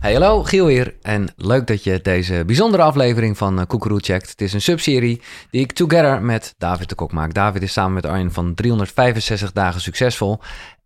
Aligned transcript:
Hey, 0.00 0.12
hallo, 0.12 0.42
Giel 0.42 0.66
hier. 0.66 0.94
En 1.02 1.28
leuk 1.36 1.66
dat 1.66 1.84
je 1.84 2.00
deze 2.02 2.42
bijzondere 2.46 2.82
aflevering 2.82 3.36
van 3.36 3.58
uh, 3.58 3.64
Koekeroe 3.66 4.00
checkt. 4.00 4.30
Het 4.30 4.40
is 4.40 4.52
een 4.52 4.60
subserie 4.60 5.20
die 5.50 5.60
ik 5.60 5.72
together 5.72 6.22
met 6.22 6.54
David 6.58 6.88
de 6.88 6.94
Kok 6.94 7.12
maak. 7.12 7.34
David 7.34 7.62
is 7.62 7.72
samen 7.72 7.92
met 7.92 8.06
Arjen 8.06 8.32
van 8.32 8.54
365 8.54 9.52
dagen 9.52 9.80
succesvol. 9.80 10.40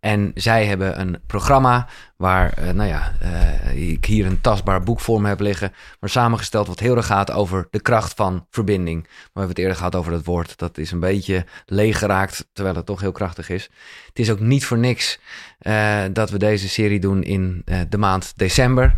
En 0.05 0.31
zij 0.33 0.65
hebben 0.65 0.99
een 0.99 1.19
programma 1.27 1.87
waar, 2.15 2.53
uh, 2.59 2.69
nou 2.69 2.89
ja, 2.89 3.13
uh, 3.23 3.91
ik 3.91 4.05
hier 4.05 4.25
een 4.25 4.41
tastbaar 4.41 4.83
boek 4.83 4.99
voor 4.99 5.21
me 5.21 5.27
heb 5.27 5.39
liggen. 5.39 5.73
Maar 5.99 6.09
samengesteld 6.09 6.67
wat 6.67 6.79
heel 6.79 6.95
erg 6.95 7.05
gaat 7.05 7.31
over 7.31 7.67
de 7.69 7.79
kracht 7.79 8.13
van 8.13 8.45
verbinding. 8.49 9.01
Maar 9.03 9.11
we 9.11 9.39
hebben 9.39 9.49
het 9.49 9.57
eerder 9.57 9.75
gehad 9.75 9.95
over 9.95 10.11
dat 10.11 10.25
woord. 10.25 10.57
Dat 10.57 10.77
is 10.77 10.91
een 10.91 10.99
beetje 10.99 11.45
leeg 11.65 11.99
geraakt, 11.99 12.47
terwijl 12.53 12.75
het 12.75 12.85
toch 12.85 13.01
heel 13.01 13.11
krachtig 13.11 13.49
is. 13.49 13.69
Het 14.07 14.19
is 14.19 14.31
ook 14.31 14.39
niet 14.39 14.65
voor 14.65 14.77
niks 14.77 15.19
uh, 15.61 16.03
dat 16.13 16.29
we 16.29 16.37
deze 16.37 16.69
serie 16.69 16.99
doen 16.99 17.23
in 17.23 17.65
de 17.89 17.97
maand 17.97 18.33
december. 18.35 18.93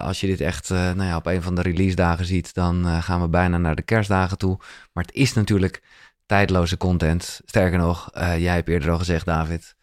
als 0.00 0.20
je 0.20 0.26
dit 0.26 0.40
echt 0.40 0.68
nou 0.68 1.04
ja, 1.04 1.16
op 1.16 1.26
een 1.26 1.42
van 1.42 1.54
de 1.54 1.62
release 1.62 1.96
dagen 1.96 2.24
ziet, 2.24 2.54
dan 2.54 3.02
gaan 3.02 3.20
we 3.20 3.28
bijna 3.28 3.58
naar 3.58 3.74
de 3.74 3.82
kerstdagen 3.82 4.38
toe. 4.38 4.56
Maar 4.92 5.04
het 5.04 5.14
is 5.14 5.32
natuurlijk 5.32 5.82
tijdloze 6.26 6.76
content. 6.76 7.40
Sterker 7.44 7.78
nog, 7.78 8.10
jij 8.14 8.54
hebt 8.54 8.68
eerder 8.68 8.90
al 8.90 8.98
gezegd, 8.98 9.26
David 9.26 9.74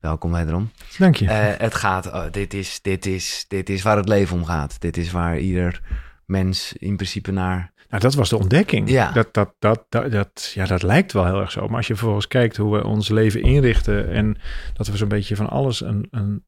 Welkom 0.00 0.32
wederom. 0.32 0.70
Dank 0.98 1.16
je. 1.16 1.24
Uh, 1.24 1.30
het 1.58 1.74
gaat, 1.74 2.06
oh, 2.06 2.24
dit, 2.30 2.54
is, 2.54 2.78
dit, 2.82 3.06
is, 3.06 3.44
dit 3.48 3.68
is 3.68 3.82
waar 3.82 3.96
het 3.96 4.08
leven 4.08 4.36
om 4.36 4.44
gaat. 4.44 4.80
Dit 4.80 4.96
is 4.96 5.10
waar 5.10 5.38
ieder 5.38 5.80
mens 6.26 6.72
in 6.72 6.96
principe 6.96 7.30
naar. 7.30 7.72
Nou, 7.88 8.02
dat 8.02 8.14
was 8.14 8.28
de 8.28 8.38
ontdekking. 8.38 8.90
Ja. 8.90 9.12
Dat, 9.12 9.34
dat, 9.34 9.54
dat, 9.58 9.86
dat, 9.88 10.12
dat, 10.12 10.52
ja, 10.54 10.66
dat 10.66 10.82
lijkt 10.82 11.12
wel 11.12 11.24
heel 11.24 11.40
erg 11.40 11.50
zo. 11.50 11.66
Maar 11.66 11.76
als 11.76 11.86
je 11.86 11.96
vervolgens 11.96 12.28
kijkt 12.28 12.56
hoe 12.56 12.76
we 12.76 12.84
ons 12.84 13.08
leven 13.08 13.42
inrichten 13.42 14.10
en 14.10 14.38
dat 14.74 14.86
we 14.86 14.96
zo'n 14.96 15.08
beetje 15.08 15.36
van 15.36 15.48
alles 15.48 15.80
een, 15.80 16.06
een 16.10 16.44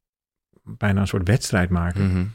bijna 0.62 1.00
een 1.00 1.06
soort 1.06 1.28
wedstrijd 1.28 1.70
maken. 1.70 2.04
Mm 2.04 2.10
-hmm. 2.10 2.32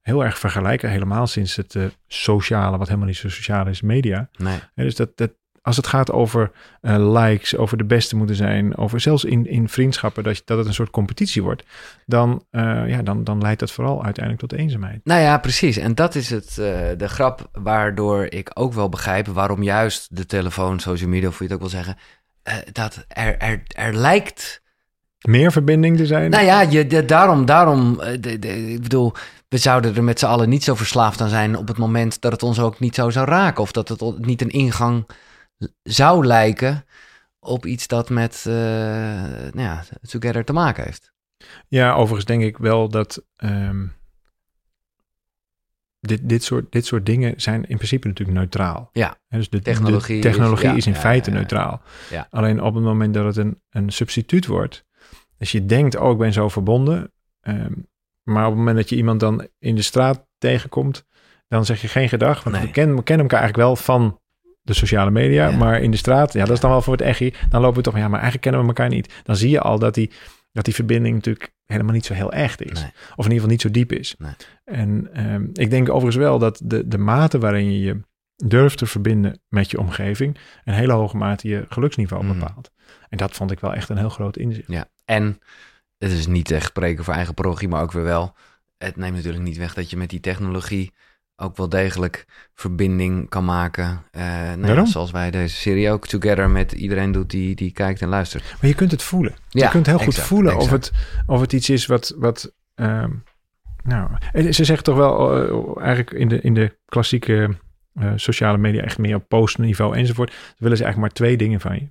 Heel 0.00 0.24
erg 0.24 0.38
vergelijken, 0.38 0.90
helemaal 0.90 1.26
sinds 1.26 1.56
het 1.56 1.74
uh, 1.74 1.86
sociale, 2.06 2.78
wat 2.78 2.86
helemaal 2.86 3.08
niet 3.08 3.16
zo 3.16 3.28
sociaal 3.28 3.66
is, 3.66 3.82
media. 3.82 4.28
Nee. 4.36 4.58
Dus 4.74 4.94
dat, 4.94 5.16
dat, 5.16 5.32
als 5.64 5.76
het 5.76 5.86
gaat 5.86 6.12
over 6.12 6.50
uh, 6.82 7.12
likes, 7.12 7.56
over 7.56 7.76
de 7.76 7.84
beste 7.84 8.16
moeten 8.16 8.36
zijn, 8.36 8.76
over 8.76 9.00
zelfs 9.00 9.24
in, 9.24 9.46
in 9.46 9.68
vriendschappen, 9.68 10.22
dat, 10.22 10.42
dat 10.44 10.58
het 10.58 10.66
een 10.66 10.74
soort 10.74 10.90
competitie 10.90 11.42
wordt, 11.42 11.62
dan, 12.06 12.44
uh, 12.50 12.88
ja, 12.88 13.02
dan, 13.02 13.24
dan 13.24 13.40
leidt 13.40 13.60
dat 13.60 13.70
vooral 13.70 14.04
uiteindelijk 14.04 14.48
tot 14.48 14.58
eenzaamheid. 14.58 15.00
Nou 15.04 15.20
ja, 15.20 15.38
precies. 15.38 15.76
En 15.76 15.94
dat 15.94 16.14
is 16.14 16.30
het, 16.30 16.48
uh, 16.50 16.66
de 16.96 17.08
grap 17.08 17.48
waardoor 17.52 18.24
ik 18.24 18.50
ook 18.54 18.72
wel 18.72 18.88
begrijp 18.88 19.26
waarom 19.26 19.62
juist 19.62 20.16
de 20.16 20.26
telefoon, 20.26 20.80
social 20.80 21.08
media, 21.08 21.28
of 21.28 21.38
je 21.38 21.44
het 21.44 21.52
ook 21.52 21.60
wil 21.60 21.68
zeggen, 21.68 21.96
dat 22.72 23.04
er, 23.08 23.38
er, 23.38 23.62
er 23.66 23.94
lijkt. 23.94 24.62
Meer 25.20 25.52
verbinding 25.52 25.96
te 25.96 26.06
zijn? 26.06 26.30
Nou 26.30 26.44
ja, 26.44 26.60
je, 26.60 26.86
de, 26.86 27.04
daarom, 27.04 27.46
daarom, 27.46 27.96
de, 27.96 28.38
de, 28.38 28.72
ik 28.72 28.82
bedoel, 28.82 29.12
we 29.48 29.58
zouden 29.58 29.96
er 29.96 30.04
met 30.04 30.18
z'n 30.18 30.26
allen 30.26 30.48
niet 30.48 30.64
zo 30.64 30.74
verslaafd 30.74 31.20
aan 31.20 31.28
zijn 31.28 31.56
op 31.56 31.68
het 31.68 31.78
moment 31.78 32.20
dat 32.20 32.32
het 32.32 32.42
ons 32.42 32.58
ook 32.60 32.80
niet 32.80 32.94
zo 32.94 33.10
zou 33.10 33.26
raken. 33.26 33.62
Of 33.62 33.72
dat 33.72 33.88
het 33.88 34.26
niet 34.26 34.40
een 34.40 34.50
ingang 34.50 35.06
zou 35.82 36.26
lijken 36.26 36.84
op 37.38 37.66
iets 37.66 37.86
dat 37.86 38.10
met 38.10 38.44
uh, 38.48 38.54
nou 38.54 39.52
ja, 39.52 39.84
Together 40.00 40.44
te 40.44 40.52
maken 40.52 40.84
heeft. 40.84 41.12
Ja, 41.68 41.92
overigens 41.92 42.24
denk 42.24 42.42
ik 42.42 42.58
wel 42.58 42.88
dat 42.88 43.24
um, 43.36 43.92
dit, 46.00 46.28
dit, 46.28 46.44
soort, 46.44 46.72
dit 46.72 46.86
soort 46.86 47.06
dingen 47.06 47.40
zijn 47.40 47.66
in 47.66 47.76
principe 47.76 48.08
natuurlijk 48.08 48.38
neutraal. 48.38 48.90
Ja, 48.92 49.18
dus 49.28 49.50
de 49.50 49.60
technologie, 49.60 50.20
de 50.20 50.28
technologie 50.28 50.68
is, 50.68 50.76
is, 50.76 50.86
in 50.86 50.92
ja, 50.92 50.98
feite 50.98 51.30
ja, 51.30 51.36
neutraal. 51.36 51.82
Alleen 52.30 52.62
op 52.62 52.74
het 52.74 52.84
moment 52.84 53.14
dat 53.14 53.24
het 53.24 53.36
een, 53.36 53.60
een 53.70 53.90
substituut 53.90 54.46
wordt, 54.46 54.84
als 55.38 55.52
je 55.52 55.66
denkt, 55.66 55.96
oh 55.96 56.12
ik 56.12 56.18
ben 56.18 56.32
zo 56.32 56.48
verbonden, 56.48 57.12
um, 57.40 57.88
maar 58.22 58.44
op 58.44 58.50
het 58.50 58.58
moment 58.58 58.76
dat 58.76 58.88
je 58.88 58.96
iemand 58.96 59.20
dan 59.20 59.48
in 59.58 59.74
de 59.74 59.82
straat 59.82 60.26
tegenkomt, 60.38 61.04
dan 61.48 61.64
zeg 61.64 61.80
je 61.80 61.88
geen 61.88 62.08
gedag, 62.08 62.42
want 62.42 62.56
nee. 62.56 62.64
we, 62.64 62.70
kennen, 62.70 62.96
we 62.96 63.02
kennen 63.02 63.26
elkaar 63.26 63.40
eigenlijk 63.40 63.68
wel 63.68 63.76
van 63.76 64.20
de 64.64 64.74
sociale 64.74 65.10
media, 65.10 65.50
maar 65.50 65.80
in 65.80 65.90
de 65.90 65.96
straat, 65.96 66.32
ja, 66.32 66.44
dat 66.44 66.54
is 66.54 66.60
dan 66.60 66.70
wel 66.70 66.82
voor 66.82 66.92
het 66.92 67.02
echi. 67.02 67.34
Dan 67.48 67.60
lopen 67.60 67.76
we 67.76 67.82
toch, 67.82 67.96
ja, 67.96 68.08
maar 68.08 68.20
eigenlijk 68.20 68.40
kennen 68.40 68.60
we 68.60 68.66
elkaar 68.66 68.88
niet. 68.88 69.14
Dan 69.22 69.36
zie 69.36 69.50
je 69.50 69.60
al 69.60 69.78
dat 69.78 69.94
die, 69.94 70.10
dat 70.52 70.64
die 70.64 70.74
verbinding 70.74 71.14
natuurlijk 71.14 71.52
helemaal 71.64 71.92
niet 71.92 72.06
zo 72.06 72.14
heel 72.14 72.32
echt 72.32 72.62
is. 72.62 72.80
Nee. 72.80 72.90
Of 73.16 73.24
in 73.24 73.32
ieder 73.32 73.32
geval 73.32 73.48
niet 73.48 73.60
zo 73.60 73.70
diep 73.70 73.92
is. 73.92 74.14
Nee. 74.18 74.32
En 74.64 75.24
um, 75.32 75.50
ik 75.52 75.70
denk 75.70 75.88
overigens 75.88 76.16
wel 76.16 76.38
dat 76.38 76.60
de, 76.64 76.88
de 76.88 76.98
mate 76.98 77.38
waarin 77.38 77.72
je 77.72 77.80
je 77.80 78.00
durft 78.36 78.78
te 78.78 78.86
verbinden 78.86 79.40
met 79.48 79.70
je 79.70 79.78
omgeving, 79.78 80.38
een 80.64 80.74
hele 80.74 80.92
hoge 80.92 81.16
mate 81.16 81.48
je 81.48 81.64
geluksniveau 81.68 82.24
mm. 82.24 82.38
bepaalt. 82.38 82.70
En 83.08 83.18
dat 83.18 83.36
vond 83.36 83.50
ik 83.50 83.60
wel 83.60 83.74
echt 83.74 83.88
een 83.88 83.98
heel 83.98 84.08
groot 84.08 84.36
inzicht. 84.36 84.68
Ja, 84.68 84.88
en 85.04 85.38
het 85.98 86.10
is 86.10 86.26
niet 86.26 86.50
echt 86.50 86.66
spreken 86.66 87.04
voor 87.04 87.14
eigen 87.14 87.34
parochie, 87.34 87.68
maar 87.68 87.82
ook 87.82 87.92
weer 87.92 88.02
wel. 88.02 88.34
Het 88.78 88.96
neemt 88.96 89.14
natuurlijk 89.14 89.44
niet 89.44 89.56
weg 89.56 89.74
dat 89.74 89.90
je 89.90 89.96
met 89.96 90.10
die 90.10 90.20
technologie 90.20 90.92
ook 91.36 91.56
wel 91.56 91.68
degelijk 91.68 92.24
verbinding 92.54 93.28
kan 93.28 93.44
maken. 93.44 94.02
Uh, 94.12 94.52
nou 94.52 94.86
zoals 94.86 95.10
wij 95.10 95.30
deze 95.30 95.56
serie 95.56 95.90
ook 95.90 96.06
together 96.06 96.50
met 96.50 96.72
iedereen 96.72 97.12
doet 97.12 97.30
die, 97.30 97.54
die 97.54 97.72
kijkt 97.72 98.02
en 98.02 98.08
luistert. 98.08 98.54
Maar 98.60 98.70
je 98.70 98.76
kunt 98.76 98.90
het 98.90 99.02
voelen. 99.02 99.34
Ja, 99.48 99.64
je 99.64 99.70
kunt 99.70 99.86
heel 99.86 99.98
goed 99.98 100.18
voelen 100.18 100.56
of 100.56 100.70
het, 100.70 100.92
of 101.26 101.40
het 101.40 101.52
iets 101.52 101.70
is 101.70 101.86
wat. 101.86 102.14
wat 102.16 102.52
um, 102.74 103.24
nou, 103.82 104.08
ze 104.52 104.64
zegt 104.64 104.84
toch 104.84 104.96
wel 104.96 105.36
uh, 105.76 105.82
eigenlijk 105.82 106.10
in 106.10 106.28
de, 106.28 106.40
in 106.40 106.54
de 106.54 106.76
klassieke 106.84 107.56
uh, 107.94 108.12
sociale 108.16 108.58
media 108.58 108.82
echt 108.82 108.98
meer 108.98 109.16
op 109.16 109.28
postniveau 109.28 109.96
enzovoort. 109.96 110.30
Dan 110.30 110.38
willen 110.58 110.76
ze 110.76 110.84
eigenlijk 110.84 111.14
maar 111.14 111.26
twee 111.26 111.36
dingen 111.36 111.60
van 111.60 111.74
je. 111.74 111.86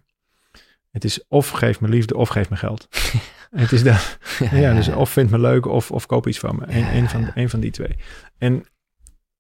Het 0.92 1.04
is 1.04 1.26
of 1.28 1.50
geef 1.50 1.82
me 1.82 1.88
liefde 1.88 2.16
of 2.18 2.30
geef 2.30 2.50
me 2.50 2.56
geld. 2.56 2.88
het 3.52 3.72
is 3.72 3.84
dat. 3.84 4.18
Ja, 4.40 4.58
ja, 4.58 4.74
dus 4.74 4.88
of 4.88 5.10
vind 5.10 5.30
me 5.30 5.40
leuk 5.40 5.66
of, 5.66 5.92
of 5.92 6.06
koop 6.06 6.28
iets 6.28 6.40
van 6.40 6.56
me. 6.56 6.66
Eén 6.68 6.96
een 6.96 7.10
van, 7.10 7.32
een 7.34 7.50
van 7.50 7.60
die 7.60 7.72
twee. 7.72 7.96
En 8.38 8.66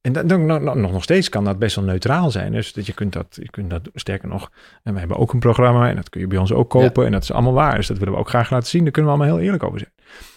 en 0.04 0.14
dan, 0.14 0.48
dan, 0.48 0.64
nog, 0.64 0.92
nog 0.92 1.04
steeds 1.04 1.30
kan 1.30 1.44
dat 1.44 1.60
best 1.60 1.76
wel 1.76 1.86
neutraal 1.86 2.32
zijn. 2.32 2.52
Dus 2.52 2.74
dat 2.74 2.86
je 2.86 2.94
kunt 2.94 3.14
dat, 3.14 3.38
je 3.42 3.50
kunt 3.50 3.70
dat 3.70 3.90
sterker 3.94 4.28
nog. 4.28 4.52
En 4.84 4.94
we 4.94 5.00
hebben 5.00 5.18
ook 5.18 5.34
een 5.34 5.40
programma 5.40 5.90
en 5.90 5.96
dat 5.96 6.10
kun 6.10 6.22
je 6.22 6.28
bij 6.28 6.38
ons 6.38 6.52
ook 6.52 6.70
kopen. 6.70 7.06
En 7.06 7.12
dat 7.12 7.24
is 7.24 7.32
allemaal 7.32 7.54
waar. 7.54 7.76
Dus 7.76 7.88
dat 7.88 7.98
willen 7.98 8.14
we 8.14 8.20
ook 8.20 8.30
graag 8.30 8.50
laten 8.50 8.68
zien. 8.68 8.84
Daar 8.84 8.92
kunnen 8.92 9.12
we 9.12 9.18
allemaal 9.18 9.36
heel 9.36 9.46
eerlijk 9.46 9.64
over 9.64 9.80
zijn. 9.80 9.92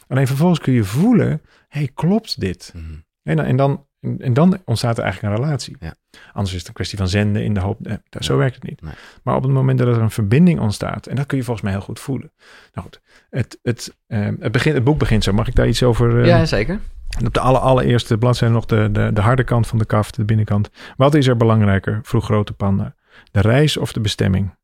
Alleen 0.09 0.26
vervolgens 0.26 0.60
kun 0.60 0.72
je 0.72 0.84
voelen: 0.84 1.43
hey, 1.69 1.91
klopt 1.94 2.41
dit? 2.41 2.72
Mm 2.75 2.82
-hmm. 2.82 3.05
en, 3.22 3.38
en, 3.38 3.56
dan, 3.56 3.87
en 4.19 4.34
dan 4.34 4.59
ontstaat 4.65 4.99
er 4.99 5.05
eigenlijk 5.05 5.34
een 5.34 5.43
relatie. 5.43 5.76
Ja. 5.81 5.94
Anders 6.32 6.53
is 6.53 6.59
het 6.59 6.69
een 6.69 6.75
kwestie 6.75 6.99
van 6.99 7.09
zenden 7.09 7.44
in 7.44 7.55
de 7.55 7.60
hoop. 7.60 7.87
Eh, 7.87 7.94
zo 8.21 8.37
werkt 8.37 8.55
het 8.55 8.65
niet. 8.65 8.82
Nee. 8.82 8.94
Maar 9.22 9.37
op 9.37 9.43
het 9.43 9.53
moment 9.53 9.78
dat 9.78 9.88
er 9.88 10.03
een 10.03 10.10
verbinding 10.10 10.60
ontstaat, 10.60 11.06
en 11.06 11.16
dat 11.16 11.26
kun 11.26 11.38
je 11.38 11.44
volgens 11.44 11.65
mij 11.65 11.75
heel 11.75 11.84
goed 11.84 12.00
voelen. 12.00 12.32
Nou 12.72 12.87
goed, 12.87 13.00
het, 13.31 13.59
het, 13.62 13.97
uh, 14.09 14.28
het, 14.41 14.53
begin, 14.53 14.75
het 14.75 14.84
boek 14.84 14.99
begint 14.99 15.25
zo. 15.25 15.32
Mag 15.32 15.49
ik 15.49 15.55
daar 15.55 15.69
iets 15.69 15.82
over? 15.82 16.19
Uh, 16.19 16.26
ja, 16.26 16.44
zeker. 16.44 16.81
En 17.16 17.27
op 17.27 17.34
de 17.34 17.41
aller, 17.41 17.60
allereerste 17.60 18.19
bladzijde 18.19 18.54
nog 18.54 18.65
de, 18.65 18.88
de, 18.93 19.12
de 19.12 19.21
harde 19.21 19.44
kant 19.44 19.66
van 19.66 19.78
de 19.78 19.84
kaft, 19.84 20.16
de 20.16 20.25
binnenkant. 20.25 20.71
Wat 20.97 21.15
is 21.15 21.27
er 21.27 21.37
belangrijker, 21.37 22.00
vroeg 22.03 22.25
Grote 22.25 22.53
Panda. 22.53 22.94
De 23.31 23.41
reis 23.41 23.77
of 23.77 23.93
de 23.93 24.00
bestemming? 24.00 24.54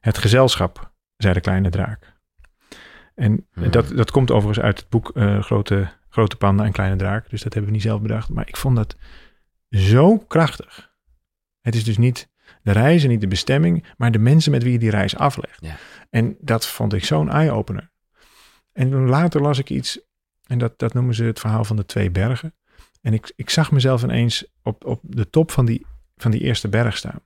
Het 0.00 0.18
gezelschap, 0.18 0.92
zei 1.16 1.34
de 1.34 1.40
kleine 1.40 1.70
draak. 1.70 2.12
En 3.14 3.46
hmm. 3.52 3.70
dat, 3.70 3.88
dat 3.88 4.10
komt 4.10 4.30
overigens 4.30 4.64
uit 4.64 4.78
het 4.78 4.88
boek 4.88 5.10
uh, 5.14 5.42
Grote, 5.42 5.88
Grote 6.08 6.36
Panda 6.36 6.64
en 6.64 6.72
Kleine 6.72 6.96
Draak. 6.96 7.30
Dus 7.30 7.42
dat 7.42 7.52
hebben 7.52 7.70
we 7.70 7.76
niet 7.76 7.86
zelf 7.86 8.00
bedacht. 8.00 8.28
Maar 8.28 8.48
ik 8.48 8.56
vond 8.56 8.76
dat 8.76 8.96
zo 9.70 10.18
krachtig. 10.18 10.92
Het 11.60 11.74
is 11.74 11.84
dus 11.84 11.98
niet 11.98 12.28
de 12.62 12.72
reis 12.72 13.02
en 13.02 13.08
niet 13.08 13.20
de 13.20 13.28
bestemming, 13.28 13.86
maar 13.96 14.10
de 14.10 14.18
mensen 14.18 14.50
met 14.50 14.62
wie 14.62 14.72
je 14.72 14.78
die 14.78 14.90
reis 14.90 15.16
aflegt. 15.16 15.58
Ja. 15.60 15.76
En 16.10 16.36
dat 16.40 16.66
vond 16.66 16.92
ik 16.92 17.04
zo'n 17.04 17.30
eye-opener. 17.30 17.90
En 18.72 19.06
later 19.06 19.40
las 19.40 19.58
ik 19.58 19.70
iets 19.70 20.00
en 20.46 20.58
dat, 20.58 20.78
dat 20.78 20.94
noemen 20.94 21.14
ze 21.14 21.24
het 21.24 21.40
verhaal 21.40 21.64
van 21.64 21.76
de 21.76 21.86
twee 21.86 22.10
bergen. 22.10 22.54
En 23.00 23.12
ik, 23.12 23.32
ik 23.36 23.50
zag 23.50 23.72
mezelf 23.72 24.02
ineens 24.02 24.46
op, 24.62 24.84
op 24.84 25.00
de 25.02 25.30
top 25.30 25.50
van 25.50 25.64
die, 25.64 25.86
van 26.16 26.30
die 26.30 26.40
eerste 26.40 26.68
berg 26.68 26.96
staan. 26.96 27.20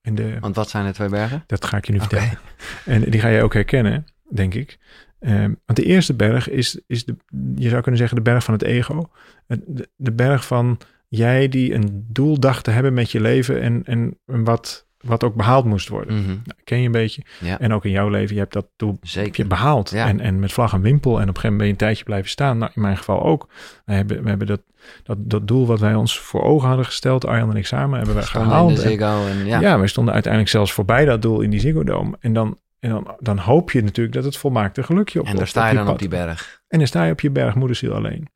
En 0.00 0.14
de, 0.14 0.38
Want 0.40 0.56
wat 0.56 0.70
zijn 0.70 0.86
de 0.86 0.92
twee 0.92 1.08
bergen? 1.08 1.44
Dat 1.46 1.64
ga 1.64 1.76
ik 1.76 1.86
je 1.86 1.92
nu 1.92 1.98
vertellen. 1.98 2.38
En 2.84 3.10
die 3.10 3.20
ga 3.20 3.28
je 3.28 3.42
ook 3.42 3.54
herkennen, 3.54 4.04
denk 4.30 4.54
ik. 4.54 4.78
Um, 5.20 5.60
want 5.64 5.78
de 5.78 5.84
eerste 5.84 6.14
berg 6.14 6.48
is, 6.48 6.80
is 6.86 7.04
de, 7.04 7.16
je 7.54 7.68
zou 7.68 7.82
kunnen 7.82 8.00
zeggen, 8.00 8.16
de 8.16 8.30
berg 8.30 8.44
van 8.44 8.54
het 8.54 8.62
ego. 8.62 9.10
De, 9.46 9.88
de 9.96 10.12
berg 10.12 10.46
van 10.46 10.78
jij 11.08 11.48
die 11.48 11.74
een 11.74 12.06
doel 12.08 12.40
dacht 12.40 12.64
te 12.64 12.70
hebben 12.70 12.94
met 12.94 13.10
je 13.10 13.20
leven 13.20 13.60
en, 13.60 13.84
en 13.84 14.18
wat 14.24 14.87
wat 15.00 15.24
ook 15.24 15.34
behaald 15.34 15.64
moest 15.64 15.88
worden. 15.88 16.14
Mm 16.14 16.26
nou, 16.26 16.58
ken 16.64 16.78
je 16.78 16.86
een 16.86 16.92
beetje. 16.92 17.22
Ja. 17.40 17.58
En 17.58 17.72
ook 17.72 17.84
in 17.84 17.90
jouw 17.90 18.08
leven, 18.08 18.34
je 18.34 18.40
hebt 18.40 18.52
dat 18.52 18.66
doel 18.76 18.98
Zeker. 19.02 19.42
Je 19.42 19.48
behaald. 19.48 19.90
Ja. 19.90 20.06
En, 20.06 20.20
en 20.20 20.38
met 20.38 20.52
vlag 20.52 20.72
en 20.72 20.80
wimpel. 20.80 21.20
En 21.20 21.28
op 21.28 21.28
een 21.28 21.34
gegeven 21.34 21.50
moment 21.50 21.58
ben 21.58 21.66
je 21.66 21.72
een 21.72 21.78
tijdje 21.78 22.04
blijven 22.04 22.30
staan. 22.30 22.58
Nou, 22.58 22.72
in 22.74 22.82
mijn 22.82 22.96
geval 22.96 23.22
ook. 23.22 23.48
We 23.84 23.92
hebben, 23.92 24.22
we 24.22 24.28
hebben 24.28 24.46
dat, 24.46 24.60
dat, 25.02 25.18
dat 25.20 25.48
doel 25.48 25.66
wat 25.66 25.80
wij 25.80 25.94
ons 25.94 26.20
voor 26.20 26.42
ogen 26.42 26.68
hadden 26.68 26.86
gesteld, 26.86 27.26
Arjan 27.26 27.50
en 27.50 27.56
ik 27.56 27.66
samen, 27.66 27.98
hebben 27.98 28.16
we 28.16 28.22
gehaald. 28.22 28.82
En, 28.82 29.00
en, 29.00 29.46
ja. 29.46 29.60
ja, 29.60 29.80
we 29.80 29.86
stonden 29.86 30.14
uiteindelijk 30.14 30.52
zelfs 30.52 30.72
voorbij 30.72 31.04
dat 31.04 31.22
doel 31.22 31.40
in 31.40 31.50
die 31.50 31.60
Ziggo 31.60 31.84
Dome. 31.84 32.16
En 32.20 32.32
dan, 32.32 32.58
en 32.80 32.90
dan, 32.90 33.16
dan 33.18 33.38
hoop 33.38 33.70
je 33.70 33.82
natuurlijk 33.82 34.14
dat 34.14 34.24
het 34.24 34.36
volmaakte 34.36 34.82
gelukje 34.82 35.20
op 35.20 35.26
En 35.26 35.36
daar 35.36 35.46
sta 35.46 35.68
je 35.68 35.74
dan 35.74 35.88
op 35.88 35.98
die 35.98 36.08
berg. 36.08 36.62
En 36.68 36.78
dan 36.78 36.86
sta 36.86 37.04
je 37.04 37.12
op 37.12 37.20
je 37.20 37.30
berg 37.30 37.54
moederziel 37.54 37.94
alleen. 37.94 38.28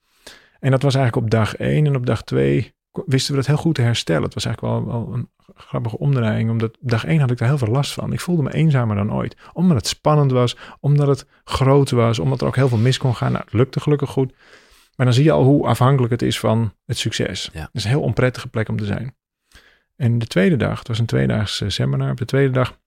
En 0.60 0.70
dat 0.70 0.82
was 0.82 0.94
eigenlijk 0.94 1.24
op 1.24 1.30
dag 1.30 1.56
één. 1.56 1.86
En 1.86 1.96
op 1.96 2.06
dag 2.06 2.22
twee 2.22 2.74
wisten 2.92 3.30
we 3.32 3.38
dat 3.38 3.46
heel 3.46 3.56
goed 3.56 3.74
te 3.74 3.82
herstellen. 3.82 4.22
Het 4.22 4.34
was 4.34 4.44
eigenlijk 4.44 4.74
wel, 4.74 4.86
wel 4.86 5.14
een 5.14 5.28
grappige 5.54 5.98
omdraaiing, 5.98 6.50
omdat 6.50 6.76
dag 6.80 7.04
één 7.04 7.20
had 7.20 7.30
ik 7.30 7.38
daar 7.38 7.48
heel 7.48 7.58
veel 7.58 7.68
last 7.68 7.92
van. 7.92 8.12
Ik 8.12 8.20
voelde 8.20 8.42
me 8.42 8.52
eenzamer 8.52 8.96
dan 8.96 9.12
ooit, 9.12 9.36
omdat 9.52 9.76
het 9.76 9.86
spannend 9.86 10.30
was, 10.30 10.56
omdat 10.80 11.08
het 11.08 11.26
groot 11.44 11.90
was, 11.90 12.18
omdat 12.18 12.40
er 12.40 12.46
ook 12.46 12.56
heel 12.56 12.68
veel 12.68 12.78
mis 12.78 12.98
kon 12.98 13.14
gaan. 13.14 13.32
Nou, 13.32 13.44
het 13.44 13.52
lukte 13.52 13.80
gelukkig 13.80 14.10
goed. 14.10 14.32
Maar 14.96 15.06
dan 15.06 15.14
zie 15.14 15.24
je 15.24 15.32
al 15.32 15.44
hoe 15.44 15.66
afhankelijk 15.66 16.12
het 16.12 16.22
is 16.22 16.38
van 16.38 16.74
het 16.86 16.98
succes. 16.98 17.50
Het 17.52 17.68
is 17.72 17.84
een 17.84 17.90
heel 17.90 18.00
onprettige 18.00 18.48
plek 18.48 18.68
om 18.68 18.76
te 18.76 18.84
zijn. 18.84 19.14
En 19.96 20.18
de 20.18 20.26
tweede 20.26 20.56
dag, 20.56 20.78
het 20.78 20.88
was 20.88 20.98
een 20.98 21.06
tweedaags 21.06 21.60
eh, 21.60 21.68
seminar. 21.68 22.10
Op 22.10 22.16
de 22.16 22.24
tweede 22.24 22.52
dag, 22.52 22.78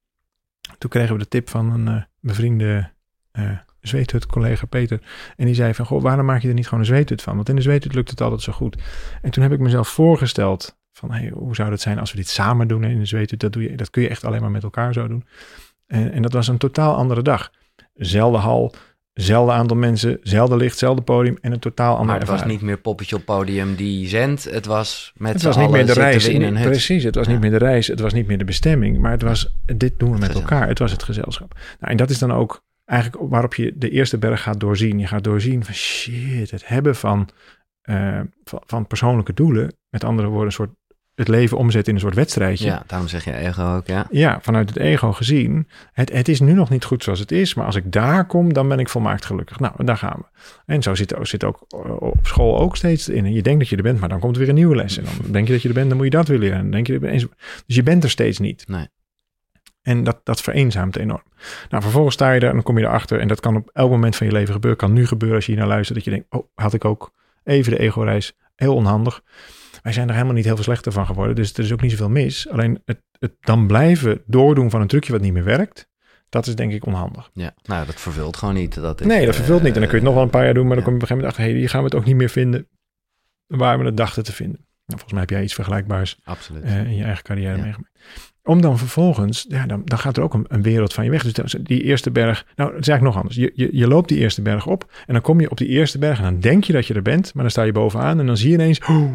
toen 0.78 0.90
kregen 0.90 1.14
we 1.14 1.20
de 1.20 1.28
tip 1.28 1.50
van 1.50 1.72
een 1.72 1.96
uh, 1.96 2.04
bevriende 2.20 2.92
uh, 3.34 3.52
zweethut 3.88 4.26
collega 4.26 4.66
Peter. 4.66 5.02
En 5.36 5.46
die 5.46 5.56
zei 5.56 5.74
van, 5.74 5.86
goh, 5.86 6.02
waarom 6.02 6.26
maak 6.26 6.42
je 6.42 6.48
er 6.48 6.54
niet 6.54 6.66
gewoon 6.66 6.80
een 6.80 6.86
zweethut 6.86 7.22
van? 7.22 7.36
Want 7.36 7.50
in 7.50 7.56
de 7.56 7.62
zweethut 7.62 7.94
lukt 7.94 8.10
het 8.10 8.22
altijd 8.22 8.42
zo 8.42 8.54
goed. 8.54 8.78
En 9.22 9.32
toen 9.32 9.44
heb 9.44 9.52
ik 9.52 9.60
mezelf 9.60 9.88
voorgesteld 9.88 10.78
van, 10.92 11.12
hey, 11.12 11.32
hoe 11.34 11.56
zou 11.56 11.72
het 11.72 11.82
zijn 11.82 12.00
als 12.00 12.12
we 12.12 12.18
dit 12.18 12.30
samen 12.30 12.68
doen 12.68 12.84
in 12.84 13.00
de 13.00 13.06
zweethut? 13.06 13.40
Dat, 13.40 13.54
doe 13.54 13.64
je, 13.64 13.76
dat 13.76 13.90
kun 13.90 14.02
je 14.02 14.10
echt 14.10 14.24
alleen 14.24 14.42
maar 14.42 14.52
met 14.52 14.64
elkaar 14.64 14.94
zo 14.94 15.08
doen. 15.08 15.26
En, 15.88 16.12
en 16.12 16.22
dat 16.22 16.34
was 16.34 16.48
een 16.48 16.58
totaal 16.58 16.96
andere 16.96 17.22
dag. 17.22 17.52
Zelfde 17.94 18.38
hal, 18.38 18.74
zelfde 19.14 19.54
aantal 19.54 19.78
mensen, 19.78 20.20
zelfde 20.22 20.58
licht, 20.58 20.78
zelfde 20.78 21.02
podium 21.02 21.38
en 21.42 21.52
een 21.52 21.60
totaal 21.60 21.92
ander. 21.92 22.06
Maar 22.06 22.20
het 22.20 22.30
was 22.30 22.46
niet 22.46 22.62
meer 22.62 22.78
poppetje 22.78 23.16
op 23.16 23.26
podium 23.26 23.76
die 23.76 24.08
zendt. 24.08 24.44
Het 24.44 24.66
was 24.66 25.12
met 25.16 25.34
Het 25.34 25.44
was 25.44 25.58
niet 25.58 25.70
meer 25.70 25.86
de 25.86 25.94
reis. 25.94 26.28
In 26.28 26.54
precies, 26.54 27.04
het 27.04 27.16
was 27.16 27.28
niet 27.28 27.40
meer 27.40 27.52
de 27.52 27.58
reis. 27.58 27.88
Het 27.88 28.00
was 28.00 28.14
niet 28.14 28.28
meer 28.28 28.38
de 28.38 28.46
bestemming. 28.46 29.00
Maar 29.00 29.12
het 29.12 29.22
was, 29.22 29.56
dit 29.66 30.00
doen 30.00 30.12
we 30.12 30.18
met 30.18 30.34
elkaar. 30.34 30.68
Het 30.68 30.80
was 30.80 30.92
het 30.92 31.04
gezelschap. 31.04 31.54
Nou, 31.80 31.92
en 31.92 31.98
dat 31.98 32.10
is 32.10 32.20
dan 32.20 32.32
ook 32.32 32.64
eigenlijk 32.86 33.30
waarop 33.30 33.56
je 33.56 33.74
de 33.76 33.90
eerste 33.90 34.18
berg 34.18 34.42
gaat 34.42 34.60
doorzien. 34.60 35.00
Je 35.00 35.08
gaat 35.08 35.24
doorzien 35.24 35.66
van 35.66 35.74
shit, 35.74 36.52
het 36.52 36.68
hebben 36.68 36.96
van, 36.96 37.30
uh, 37.84 38.20
van, 38.44 38.62
van, 38.66 38.88
persoonlijke 38.88 39.34
doelen. 39.34 39.74
Met 39.90 40.04
andere 40.04 40.28
woorden, 40.28 40.46
een 40.46 40.52
soort 40.52 40.74
het 41.16 41.28
leven 41.28 41.58
omzetten 41.58 41.90
in 41.90 41.96
een 41.96 42.06
soort 42.06 42.16
wedstrijdje. 42.16 42.66
Ja, 42.66 42.84
daarom 42.88 43.08
zeg 43.08 43.24
je 43.24 43.36
ego 43.36 43.76
ook, 43.76 43.88
ja. 43.88 44.08
Ja, 44.12 44.40
vanuit 44.42 44.70
het 44.70 44.78
ego 44.78 45.12
gezien. 45.12 45.68
Het, 45.94 46.12
het 46.12 46.28
is 46.28 46.40
nu 46.40 46.54
nog 46.54 46.70
niet 46.70 46.84
goed 46.84 47.04
zoals 47.04 47.20
het 47.20 47.32
is, 47.32 47.54
maar 47.54 47.66
als 47.66 47.76
ik 47.76 47.92
daar 47.92 48.26
kom, 48.26 48.54
dan 48.54 48.68
ben 48.68 48.80
ik 48.80 48.90
volmaakt 48.90 49.26
gelukkig. 49.26 49.60
Nou, 49.60 49.86
daar 49.86 49.98
gaan 49.98 50.18
we. 50.18 50.40
En 50.66 50.84
zo 50.84 50.96
zit, 50.96 51.16
zit 51.22 51.44
ook 51.44 51.66
eh, 51.70 52.02
op 52.02 52.18
school 52.22 52.60
ook 52.60 52.76
steeds 52.76 53.10
in. 53.10 53.26
En 53.26 53.34
je 53.34 53.42
denkt 53.42 53.60
dat 53.60 53.70
je 53.70 53.76
er 53.76 53.84
bent, 53.84 54.00
maar 54.00 54.10
dan 54.10 54.20
komt 54.20 54.34
er 54.36 54.40
weer 54.40 54.50
een 54.50 54.56
nieuwe 54.56 54.76
les. 54.76 54.98
En 54.98 55.04
dan 55.22 55.32
denk 55.32 55.48
je 55.48 55.54
dat 55.54 55.62
je 55.62 55.68
er 55.68 55.74
bent, 55.74 55.88
dan 55.88 55.98
moet 55.98 56.06
je 56.06 56.12
dat 56.12 56.28
weer 56.28 56.40
leren. 56.40 56.58
En 56.58 56.62
dan 56.62 56.72
denk 56.72 56.88
je 56.88 56.94
er 57.00 57.30
Dus 57.66 57.76
je 57.76 57.84
bent 57.84 58.04
er 58.04 58.10
steeds 58.10 58.40
niet. 58.40 58.68
Nee. 58.68 58.88
En 59.86 60.04
dat, 60.04 60.20
dat 60.24 60.42
vereenzaamt 60.42 60.96
enorm. 60.96 61.24
Nou, 61.70 61.84
vervolgens 61.84 62.16
sta 62.16 62.32
je 62.32 62.40
er 62.40 62.48
en 62.48 62.54
dan 62.54 62.64
kom 62.64 62.78
je 62.78 62.86
erachter. 62.86 63.20
En 63.20 63.28
dat 63.28 63.40
kan 63.40 63.56
op 63.56 63.70
elk 63.74 63.90
moment 63.90 64.16
van 64.16 64.28
je 64.28 64.34
leven 64.34 64.54
gebeuren. 64.54 64.80
Kan 64.80 64.94
nu 64.94 65.08
gebeuren 65.08 65.38
als 65.38 65.46
je 65.46 65.52
hier 65.52 65.62
naar 65.62 65.70
luistert. 65.70 65.96
Dat 65.96 66.06
je 66.06 66.12
denkt, 66.12 66.26
oh, 66.30 66.48
had 66.56 66.74
ik 66.74 66.86
ook 66.86 67.14
even 67.44 67.72
de 67.72 67.80
ego-reis. 67.80 68.38
Heel 68.56 68.76
onhandig. 68.76 69.24
Wij 69.82 69.94
zijn 69.94 70.08
er 70.08 70.14
helemaal 70.14 70.36
niet 70.36 70.46
heel 70.46 70.56
veel 70.56 70.64
slechter 70.64 70.92
van 70.92 71.06
geworden. 71.06 71.36
Dus 71.36 71.54
er 71.54 71.64
is 71.64 71.74
ook 71.74 71.82
niet 71.82 71.92
zoveel 71.92 72.10
mis. 72.10 72.50
Alleen 72.50 72.82
het, 72.86 73.02
het 73.20 73.34
dan 73.40 73.68
blijven 73.68 74.22
doordoen 74.26 74.70
van 74.70 74.82
een 74.82 74.88
trucje 74.88 75.12
wat 75.12 75.22
niet 75.22 75.34
meer 75.34 75.44
werkt. 75.44 75.90
Dat 76.30 76.48
is 76.48 76.56
denk 76.56 76.72
ik 76.72 76.86
onhandig. 76.86 77.30
Ja, 77.34 77.54
nou 77.64 77.86
dat 77.86 78.02
vervult 78.02 78.38
gewoon 78.38 78.54
niet. 78.54 78.76
Dat 78.76 79.02
is, 79.02 79.08
nee, 79.08 79.26
dat 79.26 79.36
vervult 79.36 79.64
niet. 79.64 79.74
En 79.74 79.80
dan 79.80 79.90
kun 79.90 80.00
je 80.00 80.06
het 80.06 80.06
nog 80.06 80.14
wel 80.14 80.24
een 80.24 80.30
paar 80.30 80.44
jaar 80.44 80.54
doen. 80.54 80.68
Maar 80.68 80.76
dan 80.76 80.86
kom 80.86 80.94
je 80.94 81.02
op 81.02 81.10
een 81.10 81.16
gegeven 81.16 81.32
moment 81.32 81.32
achter. 81.32 81.44
Hé, 81.44 81.50
hey, 81.50 81.60
hier 81.60 81.70
gaan 81.70 81.80
we 81.80 81.86
het 81.86 81.96
ook 81.96 82.06
niet 82.06 82.16
meer 82.16 82.30
vinden. 82.30 82.68
Waar 83.48 83.80
we 83.80 83.86
het 83.86 83.98
dachten 83.98 84.24
te 84.24 84.34
vinden. 84.34 84.66
Nou, 84.86 85.00
volgens 85.00 85.12
mij 85.12 85.22
heb 85.22 85.30
jij 85.30 85.44
iets 85.44 85.54
vergelijkbaars 85.54 86.20
Absoluut. 86.24 86.64
Uh, 86.64 86.84
in 86.84 86.96
je 86.96 87.04
eigen 87.04 87.24
carrière 87.24 87.62
meegemaakt. 87.62 88.00
Om 88.46 88.62
dan 88.62 88.78
vervolgens, 88.78 89.46
ja, 89.50 89.66
dan, 89.66 89.82
dan 89.86 89.98
gaat 89.98 90.18
er 90.18 90.24
ook 90.24 90.34
een, 90.34 90.46
een, 90.48 90.62
wereld 90.62 90.94
van 90.94 91.04
je 91.04 91.10
weg. 91.10 91.24
Dus 91.24 91.56
die 91.62 91.84
eerste 91.84 92.12
berg, 92.12 92.46
nou, 92.56 92.74
het 92.74 92.82
is 92.82 92.88
eigenlijk 92.88 93.02
nog 93.02 93.16
anders. 93.16 93.36
Je, 93.36 93.52
je, 93.56 93.70
je, 93.78 93.88
loopt 93.88 94.10
die 94.10 94.18
eerste 94.18 94.42
berg 94.42 94.68
op 94.68 94.92
en 95.06 95.14
dan 95.14 95.22
kom 95.22 95.40
je 95.40 95.50
op 95.50 95.58
die 95.58 95.68
eerste 95.68 95.98
berg 95.98 96.18
en 96.18 96.24
dan 96.24 96.40
denk 96.40 96.64
je 96.64 96.74
dat 96.74 96.88
je 96.88 96.94
er 96.94 97.02
bent, 97.02 97.34
maar 97.34 97.44
dan 97.44 97.52
sta 97.52 97.64
je 97.64 97.72
bovenaan 97.72 98.20
en 98.20 98.26
dan 98.26 98.38
zie 98.38 98.50
je 98.50 98.56
ineens, 98.56 98.80
oh, 98.80 99.12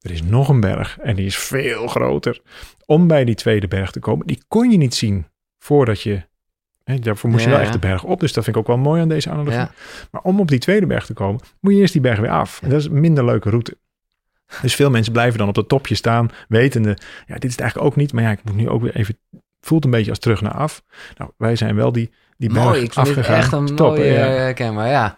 er 0.00 0.10
is 0.10 0.22
nog 0.22 0.48
een 0.48 0.60
berg 0.60 0.98
en 0.98 1.16
die 1.16 1.26
is 1.26 1.36
veel 1.38 1.86
groter. 1.86 2.40
Om 2.86 3.06
bij 3.06 3.24
die 3.24 3.34
tweede 3.34 3.68
berg 3.68 3.90
te 3.90 4.00
komen, 4.00 4.26
die 4.26 4.42
kon 4.48 4.70
je 4.70 4.76
niet 4.76 4.94
zien 4.94 5.26
voordat 5.58 6.02
je, 6.02 6.22
hè, 6.84 6.98
daarvoor 6.98 7.30
moest 7.30 7.44
je 7.44 7.50
wel 7.50 7.58
echt 7.58 7.72
de 7.72 7.78
berg 7.78 8.04
op. 8.04 8.20
Dus 8.20 8.32
dat 8.32 8.44
vind 8.44 8.56
ik 8.56 8.62
ook 8.62 8.68
wel 8.68 8.78
mooi 8.78 9.00
aan 9.00 9.08
deze 9.08 9.30
analogie. 9.30 9.68
Maar 10.10 10.22
om 10.22 10.40
op 10.40 10.48
die 10.48 10.58
tweede 10.58 10.86
berg 10.86 11.06
te 11.06 11.14
komen, 11.14 11.40
moet 11.60 11.72
je 11.72 11.78
eerst 11.78 11.92
die 11.92 12.02
berg 12.02 12.18
weer 12.18 12.30
af. 12.30 12.62
En 12.62 12.68
dat 12.68 12.80
is 12.80 12.86
een 12.86 13.00
minder 13.00 13.24
leuke 13.24 13.50
route. 13.50 13.76
Dus 14.62 14.74
veel 14.74 14.90
mensen 14.90 15.12
blijven 15.12 15.38
dan 15.38 15.48
op 15.48 15.56
het 15.56 15.68
topje 15.68 15.94
staan, 15.94 16.30
wetende, 16.48 16.98
ja, 17.26 17.34
dit 17.34 17.44
is 17.44 17.50
het 17.50 17.60
eigenlijk 17.60 17.90
ook 17.90 17.96
niet, 17.96 18.12
maar 18.12 18.22
ja, 18.22 18.30
ik 18.30 18.44
moet 18.44 18.54
nu 18.54 18.68
ook 18.68 18.82
weer 18.82 18.96
even, 18.96 19.18
voelt 19.60 19.84
een 19.84 19.90
beetje 19.90 20.10
als 20.10 20.18
terug 20.18 20.40
naar 20.40 20.52
af. 20.52 20.82
Nou, 21.16 21.30
wij 21.36 21.56
zijn 21.56 21.74
wel 21.74 21.92
die, 21.92 22.10
die 22.36 22.52
berg 22.52 22.64
Mooi, 22.64 22.82
ik 22.82 22.92
vind 22.92 23.08
afgegaan. 23.08 23.36
echt 23.36 23.52
een 23.52 23.66
top, 23.66 23.96
mooie 23.96 24.04
ja. 24.04 24.18
herkenbaar, 24.18 24.88
ja. 24.88 25.16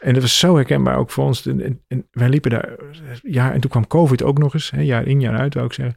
En 0.00 0.12
dat 0.12 0.22
was 0.22 0.38
zo 0.38 0.54
herkenbaar 0.54 0.96
ook 0.96 1.10
voor 1.10 1.24
ons. 1.24 1.46
En, 1.46 1.82
en, 1.88 2.08
wij 2.10 2.28
liepen 2.28 2.50
daar, 2.50 2.76
ja, 3.22 3.52
en 3.52 3.60
toen 3.60 3.70
kwam 3.70 3.86
COVID 3.86 4.22
ook 4.22 4.38
nog 4.38 4.54
eens, 4.54 4.70
hè, 4.70 4.80
jaar 4.80 5.06
in, 5.06 5.20
jaar 5.20 5.38
uit, 5.38 5.54
wou 5.54 5.66
ik 5.66 5.72
zeggen. 5.72 5.96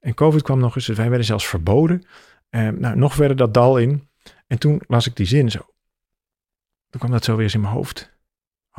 En 0.00 0.14
COVID 0.14 0.42
kwam 0.42 0.58
nog 0.58 0.76
eens, 0.76 0.86
dus 0.86 0.96
wij 0.96 1.08
werden 1.08 1.26
zelfs 1.26 1.48
verboden. 1.48 2.06
Eh, 2.50 2.68
nou, 2.68 2.96
nog 2.96 3.14
verder 3.14 3.36
dat 3.36 3.54
dal 3.54 3.78
in. 3.78 4.08
En 4.46 4.58
toen 4.58 4.82
las 4.86 5.06
ik 5.06 5.16
die 5.16 5.26
zin 5.26 5.50
zo. 5.50 5.58
Toen 6.90 7.00
kwam 7.00 7.10
dat 7.10 7.24
zo 7.24 7.34
weer 7.34 7.44
eens 7.44 7.54
in 7.54 7.60
mijn 7.60 7.72
hoofd. 7.72 8.17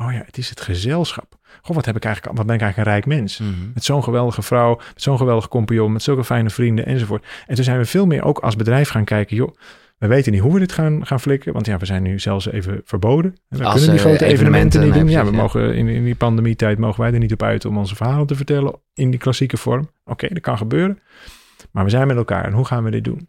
Oh 0.00 0.12
ja, 0.12 0.22
het 0.24 0.38
is 0.38 0.48
het 0.48 0.60
gezelschap. 0.60 1.38
Goh, 1.62 1.76
wat, 1.76 1.84
heb 1.86 1.96
ik 1.96 2.04
eigenlijk, 2.04 2.36
wat 2.36 2.46
ben 2.46 2.54
ik 2.54 2.60
eigenlijk 2.60 2.90
een 2.90 2.94
rijk 2.94 3.20
mens. 3.20 3.38
Mhm. 3.38 3.50
Met 3.74 3.84
zo'n 3.84 4.04
geweldige 4.04 4.42
vrouw, 4.42 4.76
met 4.76 5.02
zo'n 5.02 5.16
geweldige 5.16 5.48
compagnon, 5.48 5.92
met 5.92 6.02
zulke 6.02 6.24
fijne 6.24 6.50
vrienden 6.50 6.86
enzovoort. 6.86 7.26
En 7.46 7.54
toen 7.54 7.64
zijn 7.64 7.78
we 7.78 7.84
veel 7.84 8.06
meer 8.06 8.24
ook 8.24 8.38
als 8.38 8.56
bedrijf 8.56 8.88
gaan 8.88 9.04
kijken, 9.04 9.36
joh, 9.36 9.54
we 9.98 10.06
weten 10.06 10.32
niet 10.32 10.40
hoe 10.40 10.52
we 10.52 10.58
dit 10.58 10.72
gaan, 10.72 11.06
gaan 11.06 11.20
flikken, 11.20 11.52
want 11.52 11.66
ja, 11.66 11.76
we 11.76 11.86
zijn 11.86 12.02
nu 12.02 12.18
zelfs 12.18 12.50
even 12.50 12.80
verboden. 12.84 13.36
We 13.48 13.58
kunnen 13.58 13.80
die 13.80 13.90
eh, 13.90 13.98
grote 13.98 14.24
evenementen, 14.24 14.84
niet 14.84 14.94
doen. 14.94 15.08
Ja, 15.08 15.24
we 15.24 15.30
mogen 15.30 15.74
in, 15.74 15.88
in 15.88 16.04
die 16.04 16.14
pandemietijd 16.14 16.78
mogen 16.78 17.00
wij 17.00 17.12
er 17.12 17.18
niet 17.18 17.32
op 17.32 17.42
uit 17.42 17.64
om 17.64 17.78
onze 17.78 17.96
verhalen 17.96 18.26
te 18.26 18.34
vertellen 18.34 18.74
in 18.94 19.10
die 19.10 19.20
klassieke 19.20 19.56
vorm. 19.56 19.90
Oké, 20.04 20.28
dat 20.28 20.42
kan 20.42 20.56
gebeuren. 20.56 20.98
Maar 21.70 21.84
we 21.84 21.90
zijn 21.90 22.06
met 22.06 22.16
elkaar 22.16 22.44
en 22.44 22.52
hoe 22.52 22.64
gaan 22.64 22.84
we 22.84 22.90
dit 22.90 23.04
doen? 23.04 23.28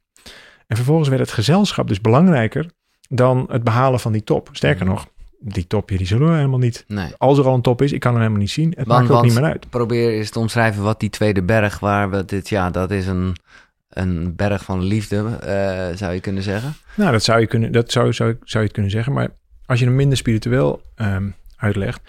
En 0.68 0.75
vervolgens 0.75 1.09
werd 1.09 1.21
het 1.21 1.31
gezelschap 1.31 1.88
dus 1.88 2.01
belangrijker 2.01 2.65
dan 3.09 3.45
het 3.50 3.63
behalen 3.63 4.00
van 4.00 4.12
die 4.12 4.23
top. 4.23 4.50
Sterker 4.51 4.85
mhm. 4.85 4.94
nog, 4.94 5.07
die 5.41 5.67
topje 5.67 5.97
die 5.97 6.07
zullen 6.07 6.29
we 6.29 6.35
helemaal 6.35 6.59
niet. 6.59 6.83
Nee. 6.88 7.13
Als 7.17 7.38
er 7.38 7.45
al 7.45 7.53
een 7.53 7.61
top 7.61 7.81
is, 7.81 7.91
ik 7.91 7.99
kan 7.99 8.11
hem 8.11 8.19
helemaal 8.19 8.41
niet 8.41 8.51
zien. 8.51 8.73
Het 8.77 8.88
maakt 8.88 9.09
ook 9.09 9.23
niet 9.23 9.33
meer 9.33 9.43
uit. 9.43 9.69
Probeer 9.69 10.09
eens 10.09 10.29
te 10.29 10.39
omschrijven 10.39 10.83
wat 10.83 10.99
die 10.99 11.09
tweede 11.09 11.43
berg 11.43 11.79
waar 11.79 12.09
we 12.09 12.25
dit, 12.25 12.49
ja, 12.49 12.69
dat 12.69 12.91
is 12.91 13.07
een, 13.07 13.35
een 13.89 14.35
berg 14.35 14.63
van 14.63 14.83
liefde, 14.83 15.15
uh, 15.17 15.97
zou 15.97 16.13
je 16.13 16.19
kunnen 16.19 16.43
zeggen. 16.43 16.73
Nou, 16.95 17.11
dat 17.11 17.23
zou 17.23 17.39
je 17.39 17.47
kunnen, 17.47 17.71
dat 17.71 17.91
zou, 17.91 18.13
zou, 18.13 18.38
zou 18.43 18.57
je 18.57 18.59
het 18.59 18.71
kunnen 18.71 18.91
zeggen. 18.91 19.13
Maar 19.13 19.29
als 19.65 19.79
je 19.79 19.85
hem 19.85 19.95
minder 19.95 20.17
spiritueel 20.17 20.81
um, 20.95 21.35
uitlegt, 21.57 22.01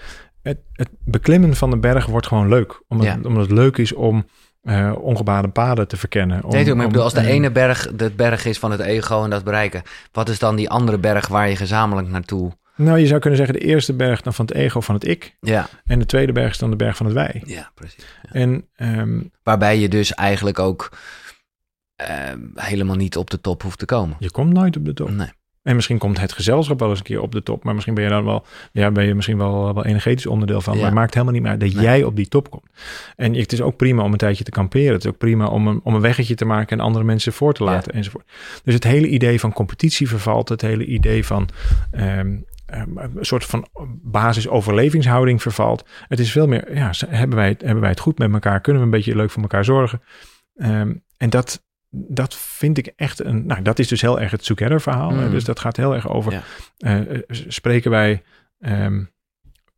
het, 0.42 0.58
het 0.72 0.88
beklimmen 1.04 1.56
van 1.56 1.70
de 1.70 1.78
berg 1.78 2.06
wordt 2.06 2.26
gewoon 2.26 2.48
leuk. 2.48 2.82
Omdat, 2.88 3.06
ja. 3.06 3.18
omdat 3.22 3.42
het 3.42 3.52
leuk 3.52 3.76
is 3.76 3.92
om 3.92 4.26
uh, 4.62 5.48
paden 5.52 5.88
te 5.88 5.96
verkennen. 5.96 6.44
Om, 6.44 6.50
nee, 6.50 6.74
maar 6.74 6.84
ik 6.84 6.90
bedoel, 6.90 7.04
als 7.04 7.14
de 7.14 7.26
ene 7.26 7.50
berg 7.50 7.92
de 7.94 8.10
berg 8.10 8.44
is 8.44 8.58
van 8.58 8.70
het 8.70 8.80
ego 8.80 9.24
en 9.24 9.30
dat 9.30 9.44
bereiken, 9.44 9.82
wat 10.12 10.28
is 10.28 10.38
dan 10.38 10.56
die 10.56 10.70
andere 10.70 10.98
berg 10.98 11.28
waar 11.28 11.48
je 11.48 11.56
gezamenlijk 11.56 12.08
naartoe 12.08 12.52
nou, 12.82 12.98
je 12.98 13.06
zou 13.06 13.20
kunnen 13.20 13.38
zeggen 13.38 13.58
de 13.58 13.64
eerste 13.64 13.92
berg 13.92 14.20
dan 14.20 14.34
van 14.34 14.44
het 14.44 14.54
ego 14.54 14.80
van 14.80 14.94
het 14.94 15.08
ik. 15.08 15.36
Ja. 15.40 15.68
En 15.84 15.98
de 15.98 16.06
tweede 16.06 16.32
berg 16.32 16.50
is 16.50 16.58
dan 16.58 16.70
de 16.70 16.76
berg 16.76 16.96
van 16.96 17.06
het 17.06 17.14
wij. 17.14 17.42
Ja, 17.44 17.70
precies. 17.74 18.04
En, 18.22 18.68
um, 18.76 19.30
Waarbij 19.42 19.78
je 19.78 19.88
dus 19.88 20.14
eigenlijk 20.14 20.58
ook 20.58 20.92
uh, 22.00 22.08
helemaal 22.54 22.96
niet 22.96 23.16
op 23.16 23.30
de 23.30 23.40
top 23.40 23.62
hoeft 23.62 23.78
te 23.78 23.84
komen. 23.84 24.16
Je 24.18 24.30
komt 24.30 24.52
nooit 24.52 24.76
op 24.76 24.84
de 24.84 24.94
top. 24.94 25.10
Nee. 25.10 25.30
En 25.62 25.74
misschien 25.74 25.98
komt 25.98 26.20
het 26.20 26.32
gezelschap 26.32 26.78
wel 26.78 26.88
eens 26.88 26.98
een 26.98 27.04
keer 27.04 27.20
op 27.20 27.32
de 27.32 27.42
top. 27.42 27.64
Maar 27.64 27.72
misschien 27.74 27.94
ben 27.94 28.04
je 28.04 28.10
dan 28.10 28.24
wel, 28.24 28.44
ja, 28.72 28.90
ben 28.90 29.04
je 29.04 29.14
misschien 29.14 29.38
wel, 29.38 29.74
wel 29.74 29.84
energetisch 29.84 30.26
onderdeel 30.26 30.60
van. 30.60 30.76
Maar 30.76 30.84
het 30.84 30.94
maakt 30.94 31.14
helemaal 31.14 31.34
niet 31.34 31.42
meer 31.42 31.58
dat 31.58 31.72
jij 31.72 32.04
op 32.04 32.16
die 32.16 32.28
top 32.28 32.50
komt. 32.50 32.66
En 33.16 33.34
het 33.34 33.52
is 33.52 33.60
ook 33.60 33.76
prima 33.76 34.02
om 34.02 34.12
een 34.12 34.18
tijdje 34.18 34.44
te 34.44 34.50
kamperen. 34.50 34.92
Het 34.92 35.04
is 35.04 35.10
ook 35.10 35.18
prima 35.18 35.46
om 35.46 35.66
een, 35.66 35.80
om 35.82 35.94
een 35.94 36.00
weggetje 36.00 36.34
te 36.34 36.44
maken 36.44 36.78
en 36.78 36.84
andere 36.84 37.04
mensen 37.04 37.32
voor 37.32 37.54
te 37.54 37.64
laten 37.64 37.92
enzovoort. 37.92 38.24
Dus 38.64 38.74
het 38.74 38.84
hele 38.84 39.08
idee 39.08 39.40
van 39.40 39.52
competitie 39.52 40.08
vervalt. 40.08 40.48
Het 40.48 40.60
hele 40.60 40.84
idee 40.84 41.26
van 41.26 41.48
um, 41.92 42.00
Ehm, 42.00 42.36
een 42.72 43.10
soort 43.20 43.44
van 43.44 43.68
basis-overlevingshouding 44.02 45.42
vervalt. 45.42 45.88
Het 46.08 46.18
is 46.18 46.32
veel 46.32 46.46
meer, 46.46 46.74
ja, 46.74 46.90
hebben 47.06 47.36
wij, 47.36 47.54
hebben 47.58 47.80
wij 47.80 47.90
het 47.90 48.00
goed 48.00 48.18
met 48.18 48.32
elkaar? 48.32 48.60
Kunnen 48.60 48.82
we 48.82 48.88
een 48.88 48.94
beetje 48.94 49.16
leuk 49.16 49.30
voor 49.30 49.42
elkaar 49.42 49.64
zorgen? 49.64 50.02
Um, 50.56 51.02
en 51.16 51.30
dat, 51.30 51.64
dat 51.90 52.34
vind 52.34 52.78
ik 52.78 52.92
echt 52.96 53.24
een, 53.24 53.46
nou, 53.46 53.62
dat 53.62 53.78
is 53.78 53.88
dus 53.88 54.00
heel 54.00 54.20
erg 54.20 54.30
het 54.30 54.44
Together 54.44 54.80
verhaal. 54.80 55.10
Mm. 55.10 55.30
Dus 55.30 55.44
dat 55.44 55.60
gaat 55.60 55.76
heel 55.76 55.94
erg 55.94 56.08
over, 56.08 56.42
ja. 56.76 57.06
uh, 57.06 57.20
spreken 57.28 57.90
wij 57.90 58.22
um, 58.60 59.10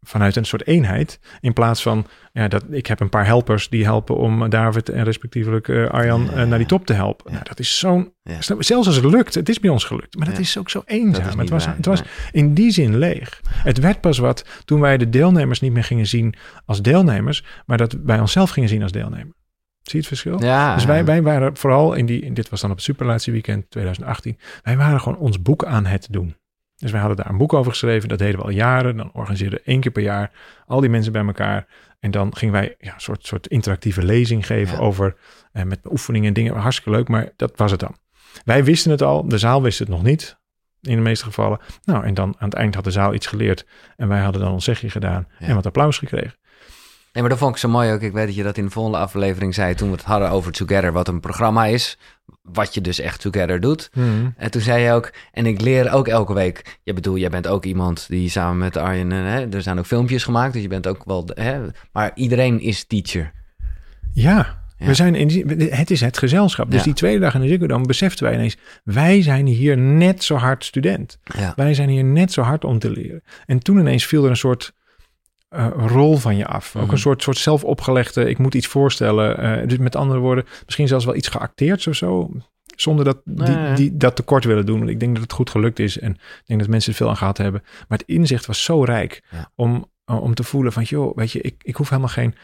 vanuit 0.05 0.37
een 0.37 0.45
soort 0.45 0.67
eenheid. 0.67 1.21
In 1.41 1.53
plaats 1.53 1.83
van, 1.83 2.07
ja, 2.33 2.49
dat, 2.49 2.65
ik 2.71 2.87
heb 2.87 3.01
een 3.01 3.09
paar 3.09 3.27
helpers 3.27 3.69
die 3.69 3.85
helpen 3.85 4.17
om 4.17 4.49
David 4.49 4.89
en 4.89 5.05
respectievelijk 5.05 5.69
uh, 5.69 5.89
Arjan 5.89 6.23
uh, 6.25 6.45
naar 6.45 6.59
die 6.59 6.67
top 6.67 6.87
te 6.87 6.93
helpen. 6.93 7.27
Ja. 7.27 7.33
Nou, 7.33 7.45
dat 7.49 7.59
is 7.59 7.79
zo'n, 7.79 8.13
zelfs 8.59 8.87
als 8.87 8.97
het 8.97 9.05
lukt, 9.05 9.35
het 9.35 9.49
is 9.49 9.61
bij 9.61 9.71
ons 9.71 9.85
gelukt, 9.85 10.17
maar 10.17 10.27
dat 10.27 10.39
is 10.39 10.59
ook 10.59 10.71
zo 10.71 10.83
eenzaam. 10.87 11.39
Het 11.39 11.51
was, 11.51 11.67
het 11.67 11.87
was 11.87 12.03
in 12.33 12.55
die 12.55 12.71
zin 12.71 12.99
leeg. 12.99 13.41
Het 13.49 13.79
werd 13.79 14.01
pas 14.01 14.19
wat 14.19 14.63
toen 14.65 14.81
wij 14.81 14.97
de 14.97 15.11
deelnemers 15.11 15.61
niet 15.61 15.73
meer 15.73 15.85
gingen 15.85 16.07
zien 16.07 16.35
als 16.65 16.83
deelnemers, 16.83 17.45
maar 17.67 17.77
dat 17.77 17.97
wij 18.05 18.21
onszelf 18.21 18.51
gingen 18.51 18.69
zien 18.69 18.83
als 18.83 18.93
deelnemer. 18.93 19.35
Zie 19.83 19.93
je 19.93 19.99
het 19.99 20.07
verschil? 20.07 20.43
Ja. 20.43 20.75
Dus 20.75 20.85
wij, 20.85 21.05
wij 21.05 21.23
waren 21.23 21.57
vooral 21.57 21.95
in 21.95 22.07
die, 22.07 22.21
in, 22.21 22.35
dit 22.35 22.49
was 22.49 22.61
dan 22.61 22.71
op 22.71 22.77
het 22.77 22.85
Superlatie 22.85 23.33
Weekend 23.33 23.71
2018, 23.71 24.39
wij 24.63 24.77
waren 24.77 25.01
gewoon 25.01 25.19
ons 25.19 25.43
boek 25.43 25.65
aan 25.65 25.87
het 25.87 26.09
doen. 26.11 26.37
Dus 26.85 26.93
wij 26.93 27.03
hadden 27.03 27.25
daar 27.25 27.33
een 27.33 27.39
boek 27.39 27.53
over 27.53 27.71
geschreven. 27.71 28.09
Dat 28.09 28.19
deden 28.19 28.37
we 28.39 28.45
al 28.45 28.51
jaren. 28.51 28.97
Dan 28.97 29.11
organiseerden 29.13 29.59
we 29.59 29.65
één 29.65 29.81
keer 29.81 29.91
per 29.91 30.03
jaar 30.03 30.31
al 30.67 30.81
die 30.81 30.91
mensen 30.91 31.13
bij 31.13 31.25
elkaar. 31.25 31.67
En 32.01 32.11
dan 32.11 32.37
gingen 32.37 32.55
wij 32.55 32.77
ja, 32.81 32.95
een 32.95 33.01
soort, 33.01 33.27
soort 33.27 33.47
interactieve 33.47 34.03
lezing 34.03 34.47
geven 34.47 34.79
over 34.79 35.17
eh, 35.53 35.63
met 35.63 35.81
oefeningen 35.91 36.29
en 36.29 36.35
dingen. 36.35 36.57
Hartstikke 36.57 36.91
leuk, 36.91 37.09
maar 37.09 37.29
dat 37.37 37.53
was 37.57 37.71
het 37.71 37.81
dan. 37.81 37.97
Wij 38.45 38.65
wisten 38.65 38.91
het 38.91 39.03
al, 39.03 39.29
de 39.29 39.39
zaal 39.39 39.63
wist 39.63 39.79
het 39.79 39.89
nog 39.89 40.03
niet. 40.03 40.37
in 40.81 40.97
de 40.97 41.03
meeste 41.03 41.25
gevallen. 41.25 41.59
Nou, 41.85 42.05
en 42.05 42.15
dan 42.15 42.35
aan 42.39 42.49
het 42.49 42.59
eind 42.59 42.75
had 42.75 42.85
de 42.85 42.91
zaal 42.91 43.15
iets 43.15 43.27
geleerd. 43.27 43.67
En 43.97 44.09
wij 44.09 44.21
hadden 44.21 44.43
dan 44.43 44.53
ons 44.53 44.65
zegje 44.65 44.91
gedaan 44.91 45.29
en 45.39 45.55
wat 45.55 45.67
applaus 45.67 45.99
gekregen. 45.99 46.35
Nee, 47.15 47.23
maar 47.23 47.33
dat 47.33 47.43
vond 47.43 47.55
ik 47.55 47.61
zo 47.61 47.69
mooi 47.69 47.93
ook. 47.93 48.01
Ik 48.01 48.13
weet 48.13 48.27
dat 48.27 48.35
je 48.35 48.43
dat 48.43 48.57
in 48.57 48.65
de 48.65 48.71
volgende 48.71 48.99
aflevering 48.99 49.55
zei 49.55 49.75
toen 49.75 49.89
we 49.89 49.95
het 49.95 50.05
hadden 50.05 50.31
over 50.31 50.53
Together, 50.53 50.93
wat 50.93 51.09
een 51.09 51.21
programma 51.21 51.67
is. 51.67 51.99
Wat 52.43 52.75
je 52.75 52.81
dus 52.81 53.01
echt 53.01 53.21
Together 53.21 53.61
doet. 53.61 53.91
Mhm. 53.95 54.29
En 54.37 54.51
toen 54.51 54.61
zei 54.61 54.83
je 54.83 54.93
ook, 54.93 55.13
en 55.33 55.47
ik 55.47 55.61
leer 55.61 55.93
ook 55.93 56.09
elke 56.09 56.35
week. 56.35 56.79
Je 56.83 56.93
bedoel, 56.93 57.17
jij 57.17 57.29
bent 57.29 57.47
ook 57.47 57.65
iemand 57.65 58.07
die 58.09 58.29
samen 58.29 58.59
met 58.59 58.77
Arjen, 58.77 59.11
hè, 59.11 59.49
er 59.49 59.63
zijn 59.63 59.79
ook 59.79 59.87
filmpjes 59.87 60.25
gemaakt, 60.25 60.53
dus 60.53 60.63
je 60.63 60.69
bent 60.69 60.87
ook 60.87 61.05
wel, 61.05 61.29
hè, 61.35 61.61
maar 61.93 62.11
iedereen 62.15 62.61
is 62.61 62.85
teacher. 62.85 63.33
Ja, 64.13 64.63
We 64.79 64.95
zijn 64.95 65.15
in 65.15 65.69
het 65.71 65.91
is 65.91 66.01
het 66.01 66.19
gezelschap. 66.19 66.71
Dus 66.71 66.83
die 66.83 66.93
tweede 66.93 67.21
dag 67.21 67.35
in 67.35 67.41
de 67.41 67.49
Ziggo 67.49 67.67
dan 67.67 67.83
beseften 67.83 68.25
wij 68.25 68.35
ineens... 68.35 68.57
wij 68.85 69.23
zijn 69.23 69.47
hier 69.47 69.79
net 69.79 70.25
zo 70.25 70.37
hard 70.37 70.65
student. 70.65 71.19
Wij 71.57 71.75
zijn 71.75 71.89
hier 71.89 72.05
net 72.05 72.33
zo 72.33 72.43
hard 72.43 72.65
om 72.65 72.79
te 72.79 72.91
leren. 72.91 73.23
En 73.47 73.59
toen 73.59 73.79
ineens 73.79 74.07
viel 74.07 74.25
er 74.25 74.31
een 74.31 74.37
soort 74.37 74.75
uh, 75.57 75.67
rol 75.77 76.17
van 76.17 76.37
je 76.37 76.47
af. 76.47 76.77
Ook 76.77 76.83
een 76.83 76.89
mhm. 76.89 76.97
soort, 76.97 77.23
soort 77.23 77.37
zelfopgelegde, 77.37 78.29
ik 78.29 78.39
moet 78.39 78.55
iets 78.55 78.67
voorstellen. 78.67 79.61
Uh, 79.61 79.69
dus 79.69 79.79
met 79.79 79.97
andere 79.97 80.21
woorden, 80.21 80.45
misschien 80.65 80.89
zelfs 80.89 81.05
wel 81.05 81.15
iets 81.15 81.29
geacteerd 81.29 81.87
of 81.87 81.95
zo. 81.95 82.31
Zonder 82.77 83.05
dat, 83.05 83.21
die, 83.25 83.73
die, 83.75 83.97
dat 83.97 84.17
tekort 84.17 84.45
willen 84.45 84.67
doen. 84.67 84.89
Ik 84.89 85.01
denk 85.01 85.13
dat 85.13 85.23
het 85.23 85.33
goed 85.33 85.51
gelukt 85.51 85.79
is 85.79 85.99
en 85.99 86.11
ik 86.13 86.43
denk 86.47 86.61
dat 86.61 86.69
mensen 86.69 86.91
er 86.91 86.97
veel 86.97 87.09
aan 87.09 87.17
gehad 87.17 87.39
hebben. 87.39 87.63
Maar 87.89 87.99
het 87.99 88.09
inzicht 88.09 88.47
was 88.47 88.65
zo 88.65 88.83
rijk 88.83 89.23
om, 89.55 89.91
uh, 90.11 90.23
om 90.23 90.35
te 90.35 90.43
voelen 90.43 90.73
van, 90.73 90.83
joh, 90.83 91.17
weet 91.17 91.33
je, 91.33 91.41
ik, 91.41 91.55
ik 91.63 91.77
hoef 91.77 91.89
helemaal 91.89 92.11
geen 92.11 92.35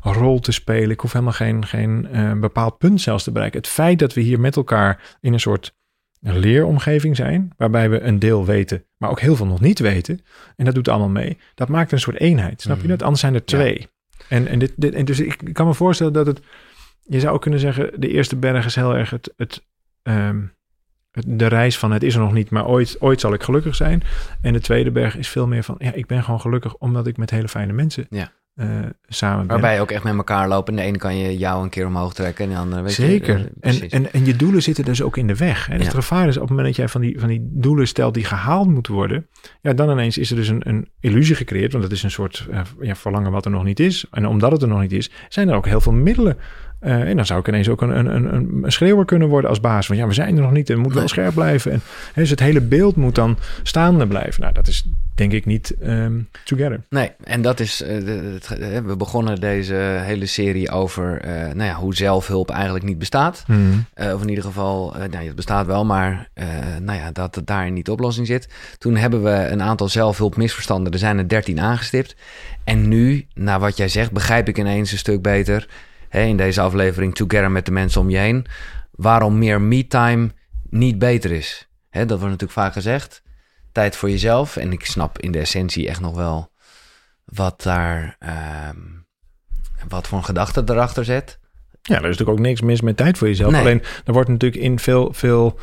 rol 0.00 0.38
te 0.38 0.52
spelen. 0.52 0.90
Ik 0.90 1.00
hoef 1.00 1.12
helemaal 1.12 1.32
geen, 1.32 1.66
geen 1.66 2.08
bepaald 2.40 2.78
punt 2.78 3.00
zelfs 3.00 3.24
te 3.24 3.32
bereiken. 3.32 3.60
Het 3.60 3.68
feit 3.68 3.98
dat 3.98 4.14
we 4.14 4.20
hier 4.20 4.40
met 4.40 4.56
elkaar 4.56 5.16
in 5.20 5.32
een 5.32 5.40
soort 5.40 5.76
een 6.22 6.38
leeromgeving 6.38 7.16
zijn, 7.16 7.52
waarbij 7.56 7.90
we 7.90 8.00
een 8.00 8.18
deel 8.18 8.44
weten, 8.44 8.84
maar 8.96 9.10
ook 9.10 9.20
heel 9.20 9.36
veel 9.36 9.46
nog 9.46 9.60
niet 9.60 9.78
weten. 9.78 10.20
En 10.56 10.64
dat 10.64 10.74
doet 10.74 10.88
allemaal 10.88 11.08
mee. 11.08 11.38
Dat 11.54 11.68
maakt 11.68 11.92
een 11.92 12.00
soort 12.00 12.20
eenheid, 12.20 12.60
snap 12.60 12.76
je 12.76 12.82
mhm. 12.82 12.90
dat? 12.90 13.02
Anders 13.02 13.20
zijn 13.20 13.34
er 13.34 13.44
twee. 13.44 13.88
En, 14.28 14.46
en, 14.46 14.58
dit, 14.58 14.72
dit, 14.76 14.94
en 14.94 15.04
dus 15.04 15.20
ik, 15.20 15.50
kan 15.52 15.66
me 15.66 15.74
voorstellen 15.74 16.12
dat 16.12 16.26
het, 16.26 16.40
je 17.02 17.20
zou 17.20 17.34
ook 17.34 17.42
kunnen 17.42 17.60
zeggen, 17.60 18.00
de 18.00 18.08
eerste 18.08 18.36
berg 18.36 18.64
is 18.64 18.74
heel 18.74 18.96
erg 18.96 19.10
het, 19.10 19.32
het, 19.36 19.64
ehm, 20.02 20.42
het, 21.10 21.24
de 21.28 21.46
reis 21.46 21.78
van 21.78 21.92
het 21.92 22.02
is 22.02 22.14
er 22.14 22.20
nog 22.20 22.32
niet, 22.32 22.50
maar 22.50 22.66
ooit, 22.66 22.96
ooit 23.00 23.20
zal 23.20 23.32
ik 23.32 23.42
gelukkig 23.42 23.74
zijn. 23.74 24.02
En 24.40 24.52
de 24.52 24.60
tweede 24.60 24.90
berg 24.90 25.16
is 25.16 25.28
veel 25.28 25.46
meer 25.46 25.62
van, 25.62 25.74
ja, 25.78 25.92
ik 25.92 26.06
ben 26.06 26.24
gewoon 26.24 26.40
gelukkig 26.40 26.76
omdat 26.76 27.06
ik 27.06 27.16
met 27.16 27.30
hele 27.30 27.48
fijne 27.48 27.72
mensen 27.72 28.06
ja 28.10 28.32
uh, 28.60 28.66
samen 29.08 29.46
Waarbij 29.46 29.74
je 29.74 29.80
ook 29.80 29.90
echt 29.90 30.04
met 30.04 30.14
elkaar 30.14 30.48
lopen. 30.48 30.72
En 30.72 30.80
de 30.80 30.86
ene 30.86 30.98
kan 30.98 31.16
je 31.16 31.36
jou 31.36 31.62
een 31.62 31.68
keer 31.68 31.86
omhoog 31.86 32.14
trekken 32.14 32.44
en 32.44 32.50
de 32.50 32.56
andere... 32.56 32.82
Weet 32.82 32.92
Zeker. 32.92 33.38
Je, 33.38 33.50
uh, 33.60 33.82
en, 33.82 33.88
en, 33.90 34.12
en 34.12 34.24
je 34.24 34.36
doelen 34.36 34.62
zitten 34.62 34.84
dus 34.84 35.02
ook 35.02 35.16
in 35.16 35.26
de 35.26 35.36
weg. 35.36 35.68
En 35.68 35.80
het 35.80 35.94
gevaar 35.94 36.28
is 36.28 36.34
op 36.34 36.40
het 36.40 36.50
moment 36.50 36.68
dat 36.68 36.76
jij 36.76 36.88
van 36.88 37.00
die, 37.00 37.20
van 37.20 37.28
die 37.28 37.40
doelen 37.42 37.88
stelt 37.88 38.14
die 38.14 38.24
gehaald 38.24 38.68
moeten 38.68 38.92
worden... 38.92 39.26
ja, 39.60 39.72
dan 39.72 39.90
ineens 39.90 40.18
is 40.18 40.30
er 40.30 40.36
dus 40.36 40.48
een, 40.48 40.68
een 40.68 40.88
illusie 41.00 41.34
gecreëerd. 41.34 41.72
Want 41.72 41.84
dat 41.84 41.92
is 41.92 42.02
een 42.02 42.10
soort 42.10 42.46
uh, 42.50 42.60
ja, 42.80 42.94
verlangen 42.94 43.30
wat 43.30 43.44
er 43.44 43.50
nog 43.50 43.64
niet 43.64 43.80
is. 43.80 44.06
En 44.10 44.26
omdat 44.26 44.52
het 44.52 44.62
er 44.62 44.68
nog 44.68 44.80
niet 44.80 44.92
is, 44.92 45.10
zijn 45.28 45.48
er 45.48 45.54
ook 45.54 45.66
heel 45.66 45.80
veel 45.80 45.92
middelen 45.92 46.36
uh, 46.80 47.08
en 47.08 47.16
dan 47.16 47.26
zou 47.26 47.40
ik 47.40 47.48
ineens 47.48 47.68
ook 47.68 47.82
een, 47.82 47.98
een, 47.98 48.14
een, 48.14 48.60
een, 48.62 48.72
schreeuwer 48.72 49.04
kunnen 49.04 49.28
worden 49.28 49.50
als 49.50 49.60
baas. 49.60 49.86
Van 49.86 49.96
ja, 49.96 50.06
we 50.06 50.12
zijn 50.12 50.36
er 50.36 50.42
nog 50.42 50.52
niet 50.52 50.68
en 50.68 50.74
we 50.74 50.80
moeten 50.80 50.98
wel 50.98 51.08
scherp 51.08 51.34
blijven. 51.34 51.72
En 51.72 51.80
dus 52.14 52.30
het 52.30 52.40
hele 52.40 52.60
beeld 52.60 52.96
moet 52.96 53.14
dan 53.14 53.38
staande 53.62 54.06
blijven. 54.06 54.40
Nou, 54.40 54.54
dat 54.54 54.68
is 54.68 54.84
denk 55.14 55.32
ik 55.32 55.46
niet 55.46 55.74
um, 55.82 56.28
together. 56.44 56.80
Nee, 56.88 57.10
en 57.24 57.42
dat 57.42 57.60
is... 57.60 57.82
Uh, 57.82 57.88
we 58.84 58.94
begonnen 58.98 59.40
deze 59.40 59.74
hele 60.02 60.26
serie 60.26 60.70
over 60.70 61.24
uh, 61.24 61.32
nou 61.32 61.62
ja, 61.62 61.74
hoe 61.74 61.94
zelfhulp 61.94 62.50
eigenlijk 62.50 62.84
niet 62.84 62.98
bestaat. 62.98 63.44
Mm. 63.46 63.84
of 63.94 64.22
in 64.22 64.28
ieder 64.28 64.44
geval, 64.44 64.94
nou, 65.10 65.26
het 65.26 65.34
bestaat 65.34 65.66
wel, 65.66 65.84
maar 65.84 66.28
nou 66.82 66.98
ja, 66.98 67.12
dat 67.12 67.34
het 67.34 67.46
daar 67.46 67.70
niet 67.70 67.84
de 67.84 67.92
oplossing 67.92 68.26
zit. 68.26 68.48
Toen 68.78 68.96
hebben 68.96 69.22
we 69.22 69.48
een 69.50 69.62
aantal 69.62 69.88
zelfhulpmisverstanden. 69.88 70.92
Er 70.92 70.98
zijn 70.98 71.18
er 71.18 71.28
dertien 71.28 71.60
aangestipt. 71.60 72.16
En 72.64 72.88
nu, 72.88 73.26
naar 73.34 73.60
wat 73.60 73.76
jij 73.76 73.88
zegt, 73.88 74.12
begrijp 74.12 74.48
ik 74.48 74.58
ineens 74.58 74.92
een 74.92 74.98
stuk 74.98 75.22
beter 75.22 75.66
hè, 76.08 76.22
in 76.22 76.36
deze 76.36 76.60
aflevering 76.60 77.14
Together 77.14 77.50
met 77.50 77.64
de 77.66 77.72
mensen 77.72 78.00
om 78.00 78.10
je 78.10 78.18
heen, 78.18 78.46
waarom 78.90 79.38
meer 79.38 79.60
me-time 79.60 80.30
niet 80.70 80.98
beter 80.98 81.32
is. 81.32 81.68
Hè, 81.90 82.00
dat 82.00 82.18
wordt 82.18 82.32
natuurlijk 82.32 82.60
vaak 82.60 82.72
gezegd. 82.72 83.22
Tijd 83.72 83.96
voor 83.96 84.10
jezelf. 84.10 84.56
En 84.56 84.72
ik 84.72 84.84
snap 84.84 85.18
in 85.18 85.32
de 85.32 85.38
essentie 85.38 85.88
echt 85.88 86.00
nog 86.00 86.16
wel 86.16 86.50
wat 87.24 87.62
daar, 87.62 88.16
uh, 88.20 88.68
wat 89.88 90.06
voor 90.06 90.18
een 90.18 90.24
gedachte 90.24 90.62
erachter 90.66 91.04
zet. 91.04 91.38
Ja, 91.82 91.94
er 91.94 92.00
is 92.00 92.08
natuurlijk 92.08 92.38
ook 92.38 92.44
niks 92.44 92.60
mis 92.60 92.80
met 92.80 92.96
tijd 92.96 93.18
voor 93.18 93.28
jezelf. 93.28 93.54
Alleen, 93.54 93.82
er 94.04 94.12
wordt 94.12 94.28
natuurlijk 94.28 94.62
in 94.62 94.78
veel, 94.78 95.12
veel 95.12 95.58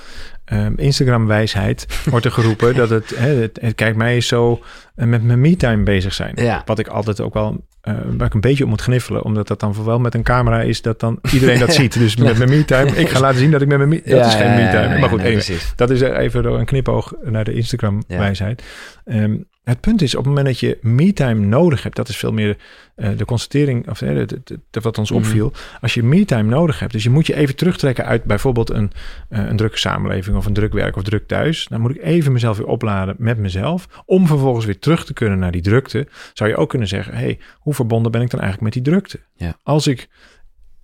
um, 0.46 0.78
Instagram-wijsheid 0.78 1.86
wordt 2.10 2.25
er 2.25 2.32
geroepen 2.32 2.75
dat 2.75 2.90
het, 2.90 3.10
hè, 3.16 3.28
het, 3.28 3.62
het, 3.62 3.75
kijk 3.75 3.96
mij 3.96 4.22
zo 4.22 4.52
uh, 4.52 4.60
met 4.96 5.24
mijn 5.24 5.42
me-time 5.42 5.84
bezig 5.84 6.14
zijn. 6.14 6.32
Ja. 6.36 6.62
Wat 6.66 6.80
ik 6.80 6.88
altijd 6.88 7.22
ook 7.22 7.34
wel 7.34 7.66
uh, 7.84 7.96
waar 8.18 8.28
ik 8.28 8.34
een 8.34 8.42
beetje 8.42 8.64
op 8.64 8.70
moet 8.70 8.82
gniffelen. 8.82 9.24
Omdat 9.24 9.48
dat 9.48 9.60
dan 9.60 9.74
vooral 9.74 10.00
met 10.00 10.14
een 10.14 10.24
camera 10.24 10.62
is 10.62 10.82
dat 10.82 11.00
dan 11.00 11.20
iedereen 11.32 11.60
dat 11.60 11.74
ziet. 11.82 11.94
Dus 11.94 12.16
met 12.16 12.38
mijn 12.38 12.50
me-time, 12.50 12.92
ik 12.92 13.10
ga 13.10 13.20
laten 13.20 13.40
zien 13.40 13.52
dat 13.52 13.62
ik 13.62 13.68
met 13.68 13.78
mijn 13.78 13.90
me 13.90 14.02
Dat 14.06 14.25
is 14.25 14.36
geen 14.36 14.56
me-time. 14.56 15.00
maar 15.00 15.10
goed, 15.10 15.22
nee, 15.22 15.60
dat 15.75 15.90
is 15.90 16.02
even 16.02 16.44
door 16.44 16.60
een 16.60 16.66
knipoog 16.66 17.14
naar 17.24 17.44
de 17.44 17.54
Instagram-wijsheid. 17.54 18.64
Um, 19.06 19.48
het 19.66 19.80
punt 19.80 20.02
is, 20.02 20.16
op 20.16 20.20
het 20.20 20.28
moment 20.28 20.46
dat 20.46 20.60
je 20.60 20.78
me-time 20.82 21.46
nodig 21.46 21.84
hebt, 21.84 21.96
dat 21.96 22.10
is 22.10 22.18
veel 22.18 22.32
meer 22.32 22.58
uh, 22.96 23.10
de 23.18 23.25
constatering, 23.25 23.90
of 23.90 24.02
uh, 24.02 24.28
de, 24.44 24.82
wat 24.82 24.98
ons 24.98 25.10
mhm. 25.10 25.20
opviel. 25.20 25.52
Als 25.82 25.94
je 25.94 26.04
me-time 26.04 26.50
nodig 26.50 26.80
hebt, 26.80 26.92
dus 26.92 27.04
je 27.04 27.10
moet 27.10 27.28
je 27.28 27.36
even 27.36 27.56
terugtrekken 27.56 28.06
uit 28.06 28.24
bijvoorbeeld 28.24 28.70
een, 28.70 28.92
uh, 29.30 29.46
een 29.46 29.58
drukke 29.58 29.78
samenleving 29.78 30.36
of 30.36 30.46
een 30.46 30.54
druk 30.54 30.74
werk 30.74 30.96
of 30.96 31.04
druk 31.04 31.28
thuis. 31.28 31.68
Dan 31.68 31.82
moet 31.82 31.96
ik 31.96 32.04
even 32.04 32.32
mezelf 32.32 32.58
weer 32.58 32.68
opladen 32.68 33.16
met 33.18 33.38
mezelf. 33.38 33.88
Om 34.06 34.28
vervolgens 34.28 34.66
weer 34.66 34.80
terug 34.86 35.06
te 35.06 35.13
kunnen 35.13 35.39
naar 35.39 35.51
die 35.51 35.62
drukte, 35.62 36.08
zou 36.34 36.50
je 36.50 36.56
ook 36.56 36.70
kunnen 36.70 36.88
zeggen: 36.88 37.13
hey, 37.13 37.39
hoe 37.54 37.74
verbonden 37.74 38.12
ben 38.12 38.22
ik 38.22 38.30
dan 38.30 38.39
eigenlijk 38.39 38.74
met 38.74 38.84
die 38.84 38.94
drukte? 38.94 39.20
Ja. 39.34 39.60
Als, 39.63 39.88
ik, 39.88 40.08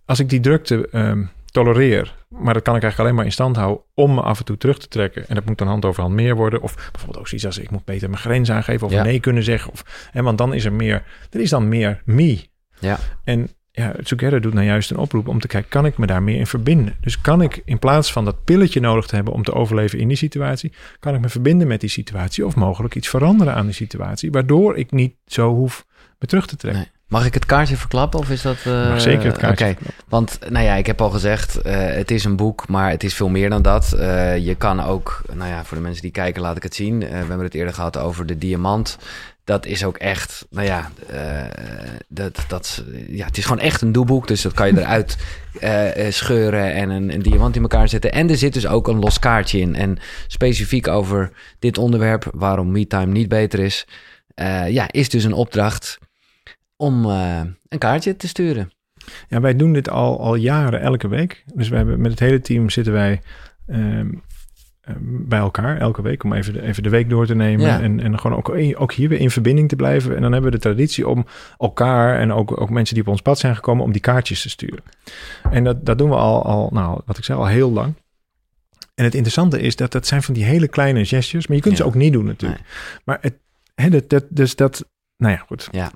als 0.05 0.19
ik 0.19 0.29
die 0.29 0.39
drukte. 0.39 0.87
Um, 0.91 1.29
tolereer. 1.51 2.15
Maar 2.27 2.53
dat 2.53 2.63
kan 2.63 2.75
ik 2.75 2.81
eigenlijk 2.81 2.99
alleen 2.99 3.15
maar 3.15 3.25
in 3.25 3.31
stand 3.31 3.55
houden 3.55 3.83
om 3.93 4.13
me 4.13 4.21
af 4.21 4.39
en 4.39 4.45
toe 4.45 4.57
terug 4.57 4.79
te 4.79 4.87
trekken. 4.87 5.27
En 5.27 5.35
dat 5.35 5.45
moet 5.45 5.57
dan 5.57 5.67
hand 5.67 5.85
over 5.85 6.01
hand 6.01 6.15
meer 6.15 6.35
worden. 6.35 6.61
Of 6.61 6.75
bijvoorbeeld 6.75 7.17
ook 7.17 7.27
zoiets 7.27 7.45
als 7.45 7.57
ik 7.57 7.71
moet 7.71 7.85
beter 7.85 8.09
mijn 8.09 8.21
grens 8.21 8.51
aangeven 8.51 8.87
of 8.87 8.93
nee 8.93 9.19
kunnen 9.19 9.43
zeggen. 9.43 9.71
Of, 9.71 10.09
hè, 10.11 10.21
want 10.21 10.37
dan 10.37 10.53
is 10.53 10.65
er 10.65 10.73
meer, 10.73 11.03
er 11.29 11.39
is 11.39 11.49
dan 11.49 11.67
meer 11.67 12.01
me. 12.05 12.45
Ja. 12.79 12.99
En 13.23 13.49
ja, 13.71 13.93
Together 14.03 14.41
doet 14.41 14.53
nou 14.53 14.65
juist 14.65 14.91
een 14.91 14.97
oproep 14.97 15.27
om 15.27 15.39
te 15.39 15.47
kijken, 15.47 15.69
kan 15.69 15.85
ik 15.85 15.97
me 15.97 16.05
daar 16.05 16.23
meer 16.23 16.37
in 16.37 16.47
verbinden? 16.47 16.95
Dus 17.01 17.21
kan 17.21 17.41
ik 17.41 17.61
in 17.65 17.79
plaats 17.79 18.11
van 18.11 18.25
dat 18.25 18.43
pilletje 18.43 18.79
nodig 18.79 19.05
te 19.05 19.15
hebben 19.15 19.33
om 19.33 19.43
te 19.43 19.53
overleven 19.53 19.99
in 19.99 20.07
die 20.07 20.17
situatie, 20.17 20.73
kan 20.99 21.15
ik 21.15 21.21
me 21.21 21.29
verbinden 21.29 21.67
met 21.67 21.79
die 21.79 21.89
situatie 21.89 22.45
of 22.45 22.55
mogelijk 22.55 22.95
iets 22.95 23.09
veranderen 23.09 23.55
aan 23.55 23.65
die 23.65 23.75
situatie, 23.75 24.31
waardoor 24.31 24.77
ik 24.77 24.91
niet 24.91 25.15
zo 25.25 25.53
hoef 25.53 25.85
me 26.19 26.27
terug 26.27 26.47
te 26.47 26.55
trekken. 26.55 26.87
Mag 27.11 27.25
ik 27.25 27.33
het 27.33 27.45
kaartje 27.45 27.77
verklappen 27.77 28.19
of 28.19 28.29
is 28.29 28.41
dat... 28.41 28.57
Uh, 28.67 28.97
zeker 28.97 29.25
het 29.25 29.37
kaartje 29.37 29.69
okay. 29.69 29.77
Want 30.07 30.39
nou 30.49 30.65
ja, 30.65 30.75
ik 30.75 30.85
heb 30.85 31.01
al 31.01 31.09
gezegd, 31.09 31.65
uh, 31.65 31.73
het 31.73 32.11
is 32.11 32.23
een 32.23 32.35
boek, 32.35 32.67
maar 32.67 32.89
het 32.89 33.03
is 33.03 33.13
veel 33.13 33.29
meer 33.29 33.49
dan 33.49 33.61
dat. 33.61 33.93
Uh, 33.95 34.37
je 34.37 34.55
kan 34.55 34.83
ook, 34.83 35.21
nou 35.33 35.49
ja, 35.49 35.63
voor 35.63 35.77
de 35.77 35.83
mensen 35.83 36.01
die 36.01 36.11
kijken 36.11 36.41
laat 36.41 36.57
ik 36.57 36.63
het 36.63 36.75
zien. 36.75 36.99
we 36.99 37.05
hebben 37.05 37.39
het 37.39 37.53
eerder 37.53 37.73
gehad 37.73 37.97
over 37.97 38.25
de 38.25 38.37
diamant. 38.37 38.97
Dat 39.43 39.65
is 39.65 39.83
ook 39.83 39.97
echt, 39.97 40.47
nou 40.49 40.65
ja, 40.65 40.91
dat, 42.07 42.45
dat, 42.47 42.83
ja, 43.07 43.25
het 43.25 43.37
is 43.37 43.43
gewoon 43.43 43.63
echt 43.63 43.81
een 43.81 43.91
doelboek. 43.91 44.27
Dus 44.27 44.41
dat 44.41 44.53
kan 44.53 44.67
je 44.67 44.79
eruit 44.79 45.17
scheuren 46.15 46.73
en 46.73 46.89
een, 46.89 47.13
een 47.13 47.21
diamant 47.21 47.55
in 47.55 47.61
elkaar 47.61 47.89
zetten. 47.89 48.11
En 48.11 48.29
er 48.29 48.37
zit 48.37 48.53
dus 48.53 48.67
ook 48.67 48.87
een 48.87 48.99
los 48.99 49.19
kaartje 49.19 49.59
in. 49.59 49.75
En 49.75 49.97
specifiek 50.27 50.87
over 50.87 51.31
dit 51.59 51.77
onderwerp, 51.77 52.29
waarom 52.33 52.71
MeTime 52.71 53.11
niet 53.11 53.29
beter 53.29 53.59
is... 53.59 53.87
ja, 54.67 54.91
is 54.91 55.09
dus 55.09 55.23
een 55.23 55.33
opdracht 55.33 55.97
om 56.75 57.05
een 57.05 57.77
kaartje 57.77 58.15
te 58.15 58.27
sturen. 58.27 58.71
Ja, 59.27 59.41
wij 59.41 59.55
doen 59.55 59.73
dit 59.73 59.89
al, 59.89 60.19
al 60.19 60.35
jaren, 60.35 60.81
elke 60.81 61.07
week. 61.07 61.43
Dus 61.53 61.69
we 61.69 61.75
hebben, 61.75 62.01
met 62.01 62.11
het 62.11 62.19
hele 62.19 62.41
team 62.41 62.69
zitten 62.69 62.93
wij 62.93 63.21
um, 63.67 64.21
bij 65.03 65.39
elkaar 65.39 65.77
elke 65.77 66.01
week 66.01 66.23
om 66.23 66.33
even 66.33 66.53
de, 66.53 66.61
even 66.61 66.83
de 66.83 66.89
week 66.89 67.09
door 67.09 67.25
te 67.25 67.35
nemen. 67.35 67.65
Ja. 67.65 67.81
En, 67.81 67.99
en 67.99 68.19
gewoon 68.19 68.37
ook, 68.37 68.49
ook 68.81 68.93
hier 68.93 69.09
weer 69.09 69.19
in 69.19 69.31
verbinding 69.31 69.69
te 69.69 69.75
blijven. 69.75 70.15
En 70.15 70.21
dan 70.21 70.31
hebben 70.31 70.51
we 70.51 70.57
de 70.57 70.63
traditie 70.63 71.07
om 71.07 71.25
elkaar 71.57 72.19
en 72.19 72.33
ook, 72.33 72.61
ook 72.61 72.69
mensen 72.69 72.95
die 72.95 73.03
op 73.03 73.09
ons 73.09 73.21
pad 73.21 73.39
zijn 73.39 73.55
gekomen, 73.55 73.83
om 73.83 73.91
die 73.91 74.01
kaartjes 74.01 74.41
te 74.41 74.49
sturen. 74.49 74.83
En 75.51 75.63
dat, 75.63 75.85
dat 75.85 75.97
doen 75.97 76.09
we 76.09 76.15
al, 76.15 76.43
al, 76.43 76.69
nou, 76.73 77.01
wat 77.05 77.17
ik 77.17 77.23
zei, 77.23 77.39
al 77.39 77.47
heel 77.47 77.71
lang. 77.71 77.93
En 78.95 79.03
het 79.03 79.13
interessante 79.15 79.61
is 79.61 79.75
dat 79.75 79.91
dat 79.91 80.07
zijn 80.07 80.23
van 80.23 80.33
die 80.33 80.43
hele 80.43 80.67
kleine 80.67 81.05
gestures, 81.05 81.47
maar 81.47 81.57
je 81.57 81.63
kunt 81.63 81.77
ze 81.77 81.83
ook 81.83 81.95
niet 81.95 82.13
doen 82.13 82.25
natuurlijk. 82.25 82.61
Maar 83.03 83.17
het, 83.21 83.33
hè, 83.75 83.89
dat, 83.89 84.09
dat, 84.09 84.25
dus 84.29 84.55
dat, 84.55 84.85
nou 85.17 85.33
ja, 85.33 85.43
goed. 85.47 85.67
Ja. 85.71 85.91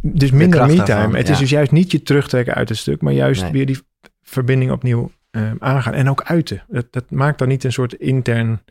Dus 0.00 0.30
minder 0.30 0.66
me-time. 0.66 1.16
Het 1.16 1.28
is 1.28 1.38
dus 1.38 1.50
juist 1.50 1.70
niet 1.70 1.90
je 1.90 2.02
terugtrekken 2.02 2.54
uit 2.54 2.68
het 2.68 2.78
stuk, 2.78 3.00
maar 3.00 3.12
juist 3.12 3.50
weer 3.50 3.66
die 3.66 3.78
verbinding 4.22 4.70
opnieuw 4.70 5.10
uh, 5.36 5.50
aangaan. 5.58 5.94
En 5.94 6.10
ook 6.10 6.22
uiten. 6.22 6.62
Dat, 6.68 6.86
dat 6.90 7.10
maakt 7.10 7.38
dan 7.38 7.48
niet 7.48 7.64
een 7.64 7.72
soort 7.72 7.92
intern. 7.92 8.62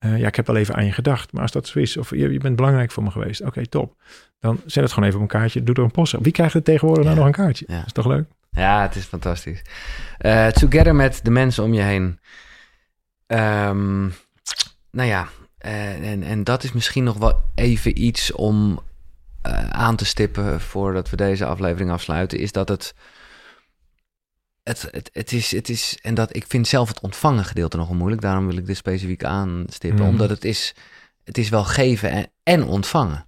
Uh, 0.00 0.18
ja, 0.18 0.26
ik 0.26 0.36
heb 0.36 0.46
wel 0.46 0.56
even 0.56 0.74
aan 0.74 0.84
je 0.84 0.92
gedacht. 0.92 1.32
Maar 1.32 1.42
als 1.42 1.52
dat 1.52 1.66
zo 1.66 1.78
is, 1.78 1.96
of 1.96 2.10
je, 2.10 2.32
je 2.32 2.38
bent 2.38 2.56
belangrijk 2.56 2.90
voor 2.90 3.02
me 3.02 3.10
geweest. 3.10 3.40
Oké, 3.40 3.66
top. 3.66 3.94
Dan 4.38 4.60
zet 4.66 4.82
het 4.82 4.92
gewoon 4.92 5.08
even 5.08 5.20
op 5.20 5.32
een 5.32 5.38
kaartje. 5.38 5.62
Doe 5.62 5.74
er 5.74 5.82
een 5.82 5.90
post 5.90 6.16
Wie 6.20 6.32
krijgt 6.32 6.54
er 6.54 6.62
tegenwoordig 6.62 7.04
nou 7.04 7.16
nog 7.16 7.26
een 7.26 7.32
kaartje? 7.32 7.64
Ja. 7.68 7.84
is 7.86 7.92
toch 7.92 8.06
leuk? 8.06 8.28
Ja, 8.50 8.82
het 8.82 8.96
is 8.96 9.04
fantastisch. 9.04 9.62
Uh, 10.20 10.46
together 10.46 10.94
met 10.94 11.20
de 11.22 11.30
mensen 11.30 11.64
om 11.64 11.74
je 11.74 11.82
heen. 11.82 12.18
Um, 13.26 14.12
nou 14.90 15.08
ja, 15.08 15.28
En, 15.58 16.02
en, 16.02 16.22
en 16.22 16.44
dat 16.44 16.62
is 16.62 16.72
misschien 16.72 17.04
nog 17.04 17.16
wel 17.16 17.42
even 17.54 18.02
iets 18.04 18.32
om 18.32 18.80
uh, 19.46 19.70
aan 19.70 19.96
te 19.96 20.04
stippen 20.04 20.60
voordat 20.60 21.10
we 21.10 21.16
deze 21.16 21.44
aflevering 21.44 21.90
afsluiten, 21.90 22.38
is 22.38 22.52
dat 22.52 22.68
het. 22.68 22.94
Het, 24.70 24.88
het, 24.90 25.10
het, 25.12 25.32
is, 25.32 25.50
het 25.50 25.68
is, 25.68 25.98
en 26.02 26.14
dat 26.14 26.36
ik 26.36 26.44
vind 26.46 26.68
zelf 26.68 26.88
het 26.88 27.00
ontvangen 27.00 27.44
gedeelte 27.44 27.76
nogal 27.76 27.94
moeilijk. 27.94 28.22
Daarom 28.22 28.46
wil 28.46 28.56
ik 28.56 28.66
dit 28.66 28.76
specifiek 28.76 29.24
aanstippen. 29.24 30.04
Mm. 30.04 30.08
Omdat 30.08 30.28
het 30.30 30.44
is, 30.44 30.74
het 31.24 31.38
is 31.38 31.48
wel 31.48 31.64
geven 31.64 32.10
en, 32.10 32.30
en 32.42 32.64
ontvangen. 32.64 33.26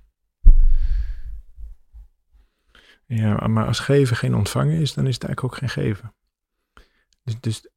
Ja, 3.07 3.47
maar 3.47 3.67
als 3.67 3.79
geven 3.79 4.17
geen 4.17 4.35
ontvangen 4.35 4.81
is, 4.81 4.95
dan 4.95 5.07
is 5.07 5.15
het 5.15 5.25
eigenlijk 5.25 5.55
ook 5.55 5.59
geen 5.61 5.85
geven. 5.85 6.15
Dus, 7.23 7.35
dus 7.41 7.69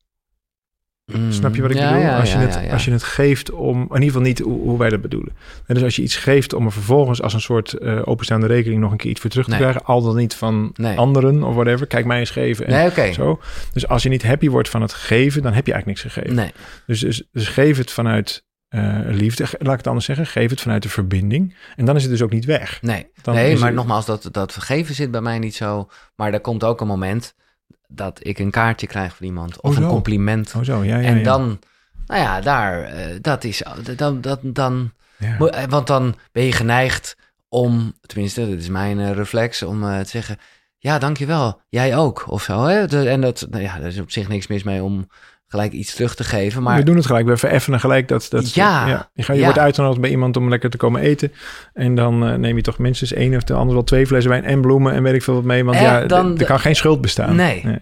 Mm. 1.06 1.32
Snap 1.32 1.56
je 1.56 1.62
wat 1.62 1.72
ik 1.72 1.78
bedoel? 1.78 2.10
als, 2.10 2.32
je 2.32 2.38
het, 2.38 2.72
als 2.72 2.86
je 2.86 2.92
het 2.92 3.04
geeft 3.04 3.52
om, 3.52 3.78
in 3.78 3.88
ieder 3.94 4.04
geval 4.04 4.22
niet 4.22 4.40
hoe, 4.40 4.60
hoe, 4.60 4.78
wij 4.78 4.90
dat 4.90 5.02
bedoelen. 5.02 5.34
En 5.66 5.74
dus 5.74 5.84
als 5.84 5.96
je 5.96 6.02
iets 6.02 6.16
geeft 6.16 6.54
om 6.54 6.66
er 6.66 6.72
vervolgens 6.72 7.22
als 7.22 7.34
een 7.34 7.42
soort 7.42 7.76
uh, 7.80 8.02
openstaande 8.06 8.48
rekening 8.48 8.82
nog 8.82 8.92
een 8.92 8.98
keer 8.98 9.12
iets 9.12 9.22
voor 9.22 9.30
terug 9.30 9.48
te 9.48 9.56
krijgen, 9.56 9.84
al 9.84 10.02
dan 10.02 10.16
niet 10.16 10.36
van 10.36 10.76
anderen 10.96 11.44
of 11.44 11.54
whatever, 11.54 11.88
kijk 11.88 12.06
mij 12.06 12.20
eens 12.20 12.30
geven. 12.30 12.68
En 12.68 12.92
nee, 12.96 13.14
zo. 13.14 13.40
Dus 13.74 13.88
als 13.88 14.04
je 14.04 14.10
niet 14.10 14.24
happy 14.24 14.50
wordt 14.50 14.70
van 14.70 14.82
het 14.82 14.94
geven, 14.94 15.42
dan 15.42 15.54
heb 15.54 15.66
je 15.66 15.74
eigenlijk 15.74 16.04
niks 16.04 16.14
gegeven. 16.14 16.52
Dus, 16.86 17.00
dus, 17.00 17.24
dus 17.32 17.48
geef 17.48 17.78
het 17.78 17.92
vanuit 17.92 18.44
uh, 18.70 19.00
liefde, 19.04 19.44
laat 19.44 19.72
ik 19.72 19.78
het 19.78 19.88
anders 19.88 20.06
zeggen, 20.06 20.26
geef 20.26 20.50
het 20.50 20.62
vanuit 20.62 20.84
de 20.84 20.90
verbinding. 20.90 21.56
En 21.76 21.86
dan 21.86 21.96
is 21.96 22.02
het 22.02 22.12
dus 22.12 22.22
ook 22.22 22.32
niet 22.32 22.46
weg. 22.46 22.82
Nee, 22.82 23.08
nee 23.24 23.58
maar 23.58 23.74
nogmaals, 23.74 24.06
dat, 24.06 24.30
dat 24.32 24.56
geven 24.56 24.96
zit 24.96 25.12
bij 25.12 25.22
mij 25.22 25.40
niet 25.40 25.56
zo. 25.56 25.90
Maar 26.16 26.34
er 26.34 26.40
komt 26.40 26.64
ook 26.64 26.82
een 26.82 26.88
moment 26.88 27.36
dat 27.96 28.20
ik 28.22 28.40
een 28.40 28.52
kaartje 28.52 28.88
krijg 28.88 29.16
van 29.16 29.26
iemand 29.26 29.62
of 29.62 29.78
een 29.78 29.88
compliment. 29.88 30.50
Zo, 30.64 30.84
ja, 30.84 30.98
ja, 30.98 31.08
en 31.08 31.24
dan, 31.24 31.60
nou 32.08 32.22
ja, 32.22 32.42
daar, 32.42 32.96
uh, 32.96 33.16
dat 33.22 33.44
is, 33.44 33.64
dan, 33.96 34.22
dat, 34.22 34.40
dan, 34.44 34.92
eh, 35.18 35.64
want 35.70 35.88
dan 35.88 36.16
ben 36.32 36.44
je 36.44 36.52
geneigd 36.52 37.18
om, 37.50 37.94
tenminste, 38.02 38.50
dat 38.50 38.60
is 38.60 38.70
mijn 38.70 39.00
uh, 39.00 39.12
reflex, 39.12 39.64
om 39.64 39.82
te 39.82 40.10
zeggen, 40.10 40.38
ja, 40.78 41.00
dankjewel, 41.00 41.62
jij 41.70 41.98
ook, 41.98 42.32
of 42.32 42.44
zo. 42.44 42.64
Hè? 42.64 43.06
En 43.08 43.22
dat, 43.22 43.48
nou 43.50 43.64
ja, 43.64 43.76
er 43.80 43.86
is 43.86 44.00
op 44.00 44.12
zich 44.12 44.28
niks 44.28 44.48
mis 44.48 44.64
mee 44.64 44.84
om 44.84 45.08
gelijk 45.56 45.74
iets 45.74 45.96
terug 45.96 46.16
te 46.16 46.24
geven. 46.24 46.64
Maar... 46.64 46.78
We 46.78 46.84
doen 46.84 46.96
het 46.96 47.06
gelijk, 47.06 47.26
we 47.26 47.38
vereffenen 47.38 47.80
gelijk 47.80 48.08
dat... 48.08 48.28
dat 48.30 48.54
ja, 48.54 48.88
ja. 48.88 49.10
Je, 49.14 49.24
gaat, 49.24 49.36
je 49.36 49.44
wordt 49.44 49.60
uitgenodigd 49.60 50.02
bij 50.02 50.10
iemand 50.10 50.38
om 50.38 50.50
lekker 50.50 50.70
te 50.70 50.78
komen 50.78 51.02
eten. 51.02 51.32
En 51.74 51.96
dan 51.96 52.28
uh, 52.30 52.36
neem 52.36 52.56
je 52.56 52.62
toch 52.62 52.78
minstens 52.78 53.14
één 53.14 53.36
of 53.36 53.44
de 53.44 53.54
ander 53.54 53.74
wel 53.76 53.84
twee 53.84 54.08
flessen 54.08 54.32
wijn 54.32 54.44
en 54.44 54.62
bloemen 54.62 54.94
en 54.94 55.04
weet 55.04 55.14
ik 55.14 55.24
veel 55.24 55.34
wat 55.34 55.44
mee. 55.44 55.64
Want 55.66 55.80
ja, 55.80 56.06
dan, 56.06 56.40
er 56.40 56.46
kan 56.46 56.60
geen 56.60 56.76
schuld 56.76 57.02
bestaan. 57.02 57.36
Nee. 57.36 57.62
nee. 57.64 57.80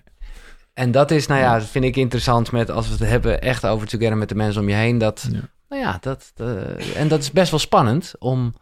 En 0.74 0.92
dat 0.92 1.12
is, 1.12 1.27
nou 1.27 1.42
ja, 1.42 1.60
dat 1.60 1.68
vind 1.68 1.86
ik 1.86 1.96
interessant 1.96 2.51
met 2.51 2.72
als 2.72 2.88
we 2.88 2.94
het 2.94 3.10
hebben 3.10 3.42
echt 3.42 3.65
over 3.65 3.88
together 3.88 4.18
met 4.18 4.30
de 4.30 4.36
mensen 4.36 4.62
om 4.62 4.70
je 4.70 4.75
heen. 4.75 4.98
Dat, 4.98 5.27
nou 5.70 5.82
ja, 5.82 5.98
dat, 6.01 6.34
uh, 6.42 6.98
en 6.98 7.08
dat 7.08 7.20
is 7.20 7.32
best 7.32 7.51
wel 7.51 7.60
spannend 7.60 8.13
om 8.20 8.53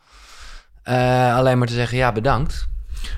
uh, 0.90 1.36
alleen 1.36 1.58
maar 1.58 1.68
te 1.68 1.74
zeggen, 1.74 1.98
ja, 1.98 2.12
bedankt. 2.12 2.68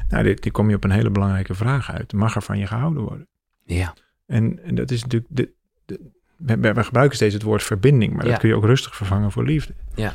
Nou, 0.10 0.24
dit, 0.24 0.44
die 0.44 0.52
kom 0.52 0.70
je 0.70 0.76
op 0.76 0.84
een 0.84 0.92
hele 0.92 1.10
belangrijke 1.10 1.54
vraag 1.54 1.92
uit. 1.92 2.14
Mag 2.14 2.36
er 2.36 2.42
van 2.42 2.58
je 2.58 2.68
gehouden 2.68 3.04
worden? 3.04 3.28
Ja. 3.66 3.94
En, 4.26 4.60
en 4.64 4.76
dat 4.76 4.92
is 4.92 5.02
natuurlijk, 5.02 5.32
de, 5.36 5.54
we, 5.86 6.74
we, 6.74 6.84
gebruiken 6.84 7.16
steeds 7.16 7.34
het 7.34 7.44
woord 7.44 7.64
verbinding, 7.64 8.14
maar 8.14 8.26
dat 8.26 8.40
kun 8.40 8.50
je 8.50 8.56
ook 8.56 8.66
rustig 8.66 8.96
vervangen 8.96 9.32
voor 9.32 9.44
liefde. 9.44 9.74
Ja. 9.96 10.14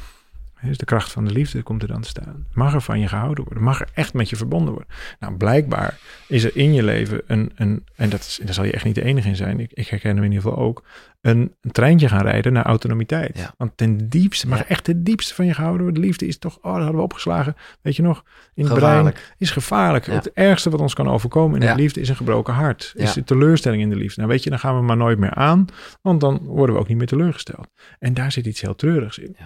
Dus 0.62 0.78
de 0.78 0.84
kracht 0.84 1.12
van 1.12 1.24
de 1.24 1.32
liefde 1.32 1.62
komt 1.62 1.82
er 1.82 1.88
dan 1.88 2.00
te 2.00 2.08
staan. 2.08 2.46
Mag 2.52 2.74
er 2.74 2.80
van 2.80 3.00
je 3.00 3.08
gehouden 3.08 3.44
worden? 3.44 3.62
Mag 3.62 3.80
er 3.80 3.88
echt 3.94 4.14
met 4.14 4.30
je 4.30 4.36
verbonden 4.36 4.74
worden? 4.74 4.94
Nou, 5.18 5.36
blijkbaar 5.36 5.98
is 6.28 6.44
er 6.44 6.56
in 6.56 6.74
je 6.74 6.82
leven 6.82 7.22
een, 7.26 7.52
een 7.54 7.84
en 7.94 8.08
dat, 8.08 8.20
is, 8.20 8.40
daar 8.44 8.54
zal 8.54 8.64
je 8.64 8.72
echt 8.72 8.84
niet 8.84 8.94
de 8.94 9.04
enige 9.04 9.28
in 9.28 9.36
zijn. 9.36 9.60
Ik, 9.60 9.72
ik 9.72 9.88
herken 9.88 10.14
hem 10.14 10.24
in 10.24 10.32
ieder 10.32 10.48
geval 10.48 10.64
ook. 10.64 10.84
Een, 11.20 11.54
een 11.60 11.70
treintje 11.70 12.08
gaan 12.08 12.22
rijden 12.22 12.52
naar 12.52 12.64
autonomiteit. 12.64 13.50
Want 13.56 13.76
ten 13.76 14.08
diepste, 14.08 14.48
mag 14.48 14.62
echt 14.62 14.86
het 14.86 15.04
diepste 15.04 15.34
van 15.34 15.46
je 15.46 15.54
gehouden 15.54 15.82
worden. 15.82 16.00
De 16.00 16.06
liefde 16.06 16.26
is 16.26 16.38
toch, 16.38 16.56
oh, 16.56 16.62
dat 16.62 16.72
hadden 16.72 16.96
we 16.96 17.02
opgeslagen. 17.02 17.54
Weet 17.82 17.96
je 17.96 18.02
nog, 18.02 18.24
in 18.54 18.64
het 18.64 18.74
brein 18.74 19.14
is 19.38 19.50
gevaarlijk. 19.50 20.06
Het 20.06 20.32
ergste 20.32 20.70
wat 20.70 20.80
ons 20.80 20.94
kan 20.94 21.08
overkomen 21.08 21.60
in 21.60 21.66
de 21.68 21.74
liefde 21.74 22.00
is 22.00 22.08
een 22.08 22.16
gebroken 22.16 22.54
hart. 22.54 22.92
Is 22.96 23.12
de 23.12 23.24
teleurstelling 23.24 23.82
in 23.82 23.90
de 23.90 23.96
liefde. 23.96 24.20
Nou, 24.20 24.32
weet 24.32 24.42
je, 24.42 24.50
dan 24.50 24.58
gaan 24.58 24.76
we 24.76 24.82
maar 24.82 24.96
nooit 24.96 25.18
meer 25.18 25.34
aan, 25.34 25.66
want 26.02 26.20
dan 26.20 26.38
worden 26.42 26.74
we 26.74 26.80
ook 26.80 26.88
niet 26.88 26.98
meer 26.98 27.06
teleurgesteld. 27.06 27.68
En 27.98 28.14
daar 28.14 28.32
zit 28.32 28.46
iets 28.46 28.60
heel 28.60 28.74
treurigs 28.74 29.18
in. 29.18 29.36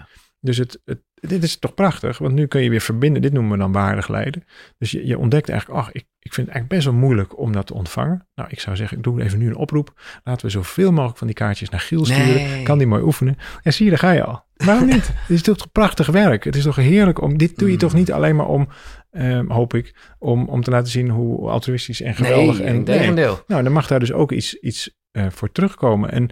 Dus 0.43 0.57
het, 0.57 0.81
het, 0.85 0.99
dit 1.13 1.43
is 1.43 1.59
toch 1.59 1.73
prachtig, 1.73 2.17
want 2.17 2.33
nu 2.33 2.47
kun 2.47 2.61
je 2.61 2.69
weer 2.69 2.81
verbinden. 2.81 3.21
Dit 3.21 3.33
noemen 3.33 3.51
we 3.51 3.57
dan 3.57 3.71
waardig 3.71 4.07
lijden. 4.07 4.43
Dus 4.77 4.91
je, 4.91 5.07
je 5.07 5.17
ontdekt 5.17 5.49
eigenlijk, 5.49 5.79
ach, 5.79 5.91
ik, 5.91 6.05
ik 6.19 6.33
vind 6.33 6.47
het 6.47 6.55
eigenlijk 6.55 6.67
best 6.67 6.85
wel 6.85 6.93
moeilijk 6.93 7.37
om 7.39 7.51
dat 7.51 7.67
te 7.67 7.73
ontvangen. 7.73 8.27
Nou, 8.35 8.49
ik 8.51 8.59
zou 8.59 8.75
zeggen, 8.75 8.97
ik 8.97 9.03
doe 9.03 9.21
even 9.21 9.39
nu 9.39 9.47
een 9.47 9.55
oproep. 9.55 10.01
Laten 10.23 10.45
we 10.45 10.51
zoveel 10.51 10.91
mogelijk 10.91 11.17
van 11.17 11.27
die 11.27 11.35
kaartjes 11.35 11.69
naar 11.69 11.79
Giel 11.79 12.05
sturen. 12.05 12.63
Kan 12.63 12.77
die 12.77 12.87
mooi 12.87 13.03
oefenen. 13.03 13.37
En 13.61 13.73
zie 13.73 13.83
je, 13.83 13.91
daar 13.91 13.99
ga 13.99 14.11
je 14.11 14.23
al. 14.23 14.43
Waarom 14.53 14.85
niet? 14.85 15.07
Het 15.27 15.29
is 15.29 15.41
toch 15.41 15.71
prachtig 15.71 16.07
werk. 16.07 16.43
Het 16.43 16.55
is 16.55 16.63
toch 16.63 16.75
heerlijk 16.75 17.21
om, 17.21 17.37
dit 17.37 17.57
doe 17.57 17.71
je 17.71 17.77
toch 17.77 17.91
mm. 17.91 17.97
niet 17.97 18.11
alleen 18.11 18.35
maar 18.35 18.47
om, 18.47 18.67
um, 19.11 19.51
hoop 19.51 19.73
ik, 19.73 19.95
om, 20.19 20.47
om 20.47 20.63
te 20.63 20.71
laten 20.71 20.91
zien 20.91 21.09
hoe 21.09 21.49
altruïstisch 21.49 22.01
en 22.01 22.15
geweldig. 22.15 22.59
Nee, 22.59 22.67
en 22.67 23.13
nee. 23.13 23.25
Nou, 23.47 23.63
dan 23.63 23.71
mag 23.71 23.87
daar 23.87 23.99
dus 23.99 24.13
ook 24.13 24.31
iets, 24.31 24.59
iets 24.59 24.97
uh, 25.11 25.25
voor 25.29 25.51
terugkomen. 25.51 26.11
En 26.11 26.29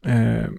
uh, 0.00 0.56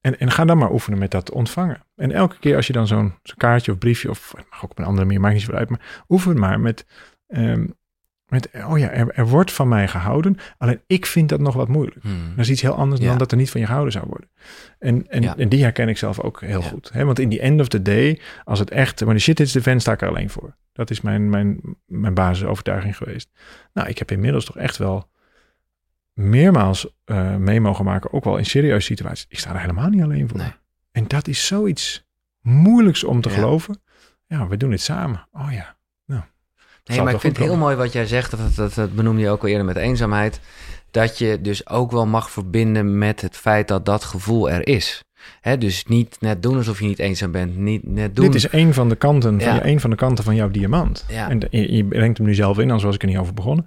en, 0.00 0.18
en 0.18 0.30
ga 0.30 0.44
dan 0.44 0.58
maar 0.58 0.72
oefenen 0.72 0.98
met 0.98 1.10
dat 1.10 1.30
ontvangen. 1.30 1.82
En 1.96 2.12
elke 2.12 2.38
keer 2.38 2.56
als 2.56 2.66
je 2.66 2.72
dan 2.72 2.86
zo'n 2.86 3.14
kaartje 3.36 3.72
of 3.72 3.78
briefje, 3.78 4.10
of 4.10 4.32
het 4.36 4.46
mag 4.50 4.64
ook 4.64 4.70
op 4.70 4.78
een 4.78 4.84
andere 4.84 5.06
manier, 5.06 5.20
maakt 5.20 5.34
niet 5.34 5.42
zo 5.42 5.52
uit, 5.52 5.68
maar 5.68 6.04
oefen 6.08 6.38
maar 6.38 6.60
met, 6.60 6.86
um, 7.28 7.78
met 8.26 8.50
oh 8.66 8.78
ja, 8.78 8.90
er, 8.90 9.10
er, 9.14 9.26
wordt 9.26 9.52
van 9.52 9.68
mij 9.68 9.88
gehouden, 9.88 10.36
alleen 10.58 10.82
ik 10.86 11.06
vind 11.06 11.28
dat 11.28 11.40
nog 11.40 11.54
wat 11.54 11.68
moeilijk. 11.68 12.02
Hmm. 12.02 12.28
Dat 12.28 12.44
is 12.44 12.50
iets 12.50 12.62
heel 12.62 12.74
anders 12.74 13.00
dan 13.00 13.18
dat 13.18 13.30
er 13.30 13.36
niet 13.36 13.50
van 13.50 13.60
je 13.60 13.66
gehouden 13.66 13.92
zou 13.92 14.06
worden. 14.08 14.30
En, 14.78 15.08
en, 15.08 15.38
en 15.38 15.48
die 15.48 15.62
herken 15.62 15.88
ik 15.88 15.98
zelf 15.98 16.20
ook 16.20 16.40
heel 16.40 16.62
goed. 16.62 16.90
Hè? 16.92 17.04
Want 17.04 17.18
in 17.18 17.28
die 17.28 17.40
end 17.40 17.60
of 17.60 17.68
the 17.68 17.82
day, 17.82 18.20
als 18.44 18.58
het 18.58 18.70
echt, 18.70 19.00
wanneer 19.00 19.20
shit 19.20 19.40
is 19.40 19.52
de 19.52 19.62
vent, 19.62 19.80
sta 19.80 19.92
ik 19.92 20.02
er 20.02 20.08
alleen 20.08 20.30
voor. 20.30 20.56
Dat 20.72 20.90
is 20.90 21.00
mijn, 21.00 21.30
mijn, 21.30 21.60
mijn 21.86 22.14
basisovertuiging 22.14 22.96
geweest. 22.96 23.30
Nou, 23.72 23.88
ik 23.88 23.98
heb 23.98 24.10
inmiddels 24.10 24.44
toch 24.44 24.56
echt 24.56 24.76
wel 24.76 25.09
meermaals 26.14 26.88
uh, 27.06 27.36
mee 27.36 27.60
mogen 27.60 27.84
maken, 27.84 28.12
ook 28.12 28.24
wel 28.24 28.36
in 28.36 28.46
serieuze 28.46 28.86
situaties. 28.86 29.26
Ik 29.28 29.38
sta 29.38 29.50
er 29.50 29.60
helemaal 29.60 29.88
niet 29.88 30.02
alleen 30.02 30.28
voor. 30.28 30.38
Nee. 30.38 30.52
En 30.92 31.04
dat 31.06 31.28
is 31.28 31.46
zoiets 31.46 32.04
moeilijks 32.40 33.04
om 33.04 33.20
te 33.20 33.30
geloven. 33.30 33.80
Ja, 34.26 34.48
we 34.48 34.56
doen 34.56 34.70
het 34.70 34.80
samen. 34.80 35.26
Oh 35.32 35.52
ja, 35.52 35.76
nou. 36.06 36.22
Nee, 36.84 37.02
maar 37.02 37.14
ik 37.14 37.20
vind 37.20 37.36
het 37.36 37.46
heel 37.46 37.56
mooi 37.56 37.76
wat 37.76 37.92
jij 37.92 38.06
zegt. 38.06 38.30
Dat, 38.30 38.54
dat, 38.54 38.74
dat 38.74 38.94
benoemde 38.94 39.20
je 39.20 39.30
ook 39.30 39.42
al 39.42 39.48
eerder 39.48 39.64
met 39.64 39.76
eenzaamheid. 39.76 40.40
Dat 40.90 41.18
je 41.18 41.40
dus 41.40 41.68
ook 41.68 41.90
wel 41.90 42.06
mag 42.06 42.30
verbinden 42.30 42.98
met 42.98 43.20
het 43.20 43.36
feit 43.36 43.68
dat 43.68 43.86
dat 43.86 44.04
gevoel 44.04 44.50
er 44.50 44.66
is. 44.66 45.04
He, 45.40 45.58
dus 45.58 45.84
niet 45.84 46.16
net 46.20 46.42
doen 46.42 46.56
alsof 46.56 46.80
je 46.80 46.86
niet 46.86 46.98
eenzaam 46.98 47.30
bent. 47.30 47.56
Niet 47.56 47.86
net 47.86 48.16
doen. 48.16 48.24
Dit 48.24 48.34
is 48.34 48.52
een 48.52 48.74
van 48.74 48.88
de 48.88 48.96
kanten 48.96 49.40
van, 49.40 49.58
een 49.62 49.80
van, 49.80 49.90
de 49.90 49.96
kanten 49.96 50.24
van 50.24 50.34
jouw 50.34 50.50
diamant. 50.50 51.04
Ja. 51.08 51.28
En 51.28 51.40
je, 51.50 51.76
je, 51.76 51.84
brengt 51.84 52.18
hem 52.18 52.26
nu 52.26 52.34
zelf 52.34 52.56
in, 52.56 52.64
anders 52.64 52.82
was 52.82 52.94
ik 52.94 53.02
er 53.02 53.08
niet 53.08 53.18
over 53.18 53.34
begonnen. 53.34 53.66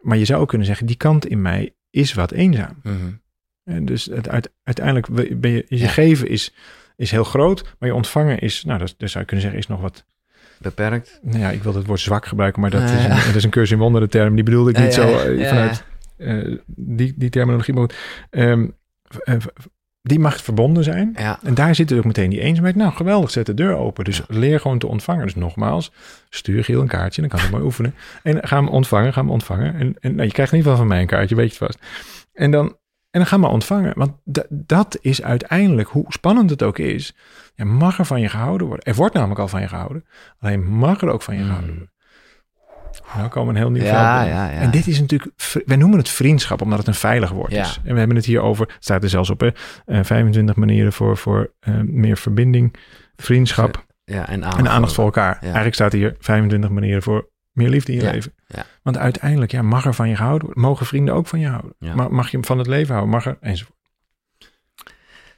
Maar 0.00 0.16
je 0.16 0.24
zou 0.24 0.40
ook 0.40 0.48
kunnen 0.48 0.66
zeggen, 0.66 0.86
die 0.86 0.96
kant 0.96 1.26
in 1.26 1.42
mij 1.42 1.74
is 1.90 2.14
wat 2.14 2.32
eenzaam. 2.32 2.80
Mm 2.82 3.20
En 3.64 3.84
dus 3.84 4.04
het, 4.04 4.50
uiteindelijk 4.62 5.08
ben 5.40 5.50
je, 5.50 5.64
je 5.68 5.88
geven 5.88 6.28
is, 6.28 6.54
is 6.96 7.10
heel 7.10 7.24
groot, 7.24 7.76
maar 7.78 7.88
je 7.88 7.94
ontvangen 7.94 8.38
is, 8.38 8.64
nou, 8.64 8.78
dat, 8.78 8.94
zou 8.96 9.18
je 9.18 9.24
kunnen 9.24 9.40
zeggen, 9.40 9.58
is 9.58 9.66
nog 9.66 9.80
wat 9.80 10.04
beperkt. 10.58 11.20
Nou 11.22 11.38
ja, 11.38 11.50
ik 11.50 11.62
wil 11.62 11.74
het 11.74 11.86
woord 11.86 12.00
zwak 12.00 12.26
gebruiken, 12.26 12.60
maar 12.60 12.70
dat, 12.70 12.82
is, 12.82 13.04
een, 13.04 13.08
dat 13.08 13.34
is 13.34 13.44
een 13.44 13.50
cursus 13.50 13.72
in 13.72 13.78
wonderen 13.78 14.10
term. 14.10 14.34
Die 14.34 14.44
bedoelde 14.44 14.70
ik 14.70 14.78
niet 14.78 14.94
zo 14.94 15.18
eh, 15.18 15.48
vanuit 15.48 15.84
uh, 16.18 16.58
die, 16.66 17.14
die 17.16 17.30
terminologie. 17.30 17.74
Maar 17.74 17.90
um, 18.30 18.74
die 20.02 20.18
mag 20.18 20.42
verbonden 20.42 20.84
zijn. 20.84 21.14
Ja. 21.18 21.38
En 21.42 21.54
daar 21.54 21.74
zit 21.74 21.92
ook 21.92 22.04
meteen 22.04 22.30
die 22.30 22.40
eenzaamheid. 22.40 22.76
Nou, 22.76 22.92
geweldig, 22.92 23.30
zet 23.30 23.46
de 23.46 23.54
deur 23.54 23.76
open. 23.76 24.04
Dus 24.04 24.22
leer 24.28 24.60
gewoon 24.60 24.78
te 24.78 24.86
ontvangen. 24.86 25.24
Dus 25.24 25.34
nogmaals, 25.34 25.92
stuur 26.28 26.64
Giel 26.64 26.80
een 26.80 26.88
kaartje, 26.88 27.20
dan 27.20 27.30
kan 27.30 27.40
ik 27.40 27.50
mooi 27.50 27.64
oefenen. 27.64 27.94
En 28.22 28.46
ga 28.48 28.56
hem 28.56 28.68
ontvangen, 28.68 29.12
ga 29.12 29.20
hem 29.20 29.30
ontvangen. 29.30 29.74
En, 29.74 29.96
en 30.00 30.14
nou, 30.14 30.26
je 30.26 30.32
krijgt 30.32 30.52
in 30.52 30.58
ieder 30.58 30.72
geval 30.72 30.76
van 30.76 30.86
mij 30.86 31.00
een 31.00 31.06
kaartje, 31.06 31.34
weet 31.34 31.52
je 31.52 31.64
vast. 31.64 31.78
En 32.32 32.50
dan, 32.50 32.66
en 33.10 33.20
dan 33.20 33.26
ga 33.26 33.36
maar 33.36 33.50
ontvangen. 33.50 33.92
Want 33.96 34.12
dat 34.48 34.98
is 35.00 35.22
uiteindelijk, 35.22 35.88
hoe 35.88 36.04
spannend 36.08 36.50
het 36.50 36.62
ook 36.62 36.78
is, 36.78 37.14
ja, 37.54 37.64
mag 37.64 37.98
er 37.98 38.04
van 38.06 38.20
je 38.20 38.28
gehouden 38.28 38.66
worden. 38.66 38.84
Er 38.84 38.94
wordt 38.94 39.14
namelijk 39.14 39.40
al 39.40 39.48
van 39.48 39.60
je 39.60 39.68
gehouden. 39.68 40.04
Alleen 40.38 40.66
mag 40.66 41.00
er 41.00 41.08
ook 41.08 41.22
van 41.22 41.34
je 41.34 41.42
gehouden 41.42 41.70
hmm. 41.70 41.78
worden. 41.78 41.94
Nou 43.16 43.28
komen 43.28 43.54
een 43.54 43.60
heel 43.60 43.70
nieuw 43.70 43.82
ja. 43.82 44.24
Ja, 44.24 44.46
ja. 44.46 44.50
En 44.50 44.70
dit 44.70 44.86
is 44.86 45.00
natuurlijk, 45.00 45.30
wij 45.66 45.76
noemen 45.76 45.98
het 45.98 46.08
vriendschap 46.08 46.62
omdat 46.62 46.78
het 46.78 46.86
een 46.86 46.94
veilig 46.94 47.30
woord 47.30 47.52
is. 47.52 47.80
En 47.84 47.92
we 47.92 47.98
hebben 47.98 48.16
het 48.16 48.26
hier 48.26 48.40
over, 48.40 48.76
staat 48.78 49.02
er 49.02 49.08
zelfs 49.08 49.30
op, 49.30 49.40
hè, 49.40 49.50
25 50.04 50.54
eh, 50.54 50.60
manieren 50.60 50.92
voor, 50.92 51.16
voor 51.16 51.52
uh, 51.68 51.80
meer 51.80 52.16
verbinding, 52.16 52.74
vriendschap 53.16 53.86
ja, 54.04 54.28
en, 54.28 54.44
aandacht, 54.44 54.58
en 54.58 54.68
aandacht 54.68 54.92
voor 54.92 55.04
elkaar. 55.04 55.38
Eigenlijk 55.40 55.74
staat 55.74 55.92
hier 55.92 56.16
25 56.18 56.70
manieren 56.70 57.02
voor 57.02 57.28
meer 57.52 57.68
liefde 57.68 57.92
in 57.92 57.98
je 57.98 58.10
leven. 58.10 58.34
Want 58.82 58.98
uiteindelijk, 58.98 59.52
ja, 59.52 59.62
mag 59.62 59.84
er 59.84 59.94
van 59.94 60.08
je 60.08 60.16
gehouden 60.16 60.46
worden. 60.46 60.62
Mogen 60.62 60.86
vrienden 60.86 61.14
ook 61.14 61.26
van 61.26 61.40
je 61.40 61.48
houden. 61.48 61.74
Mag, 61.78 62.08
mag 62.08 62.30
je 62.30 62.38
van 62.40 62.58
het 62.58 62.66
leven 62.66 62.94
houden, 62.94 63.14
mag 63.14 63.26
er, 63.26 63.36
enzovoort. 63.40 63.78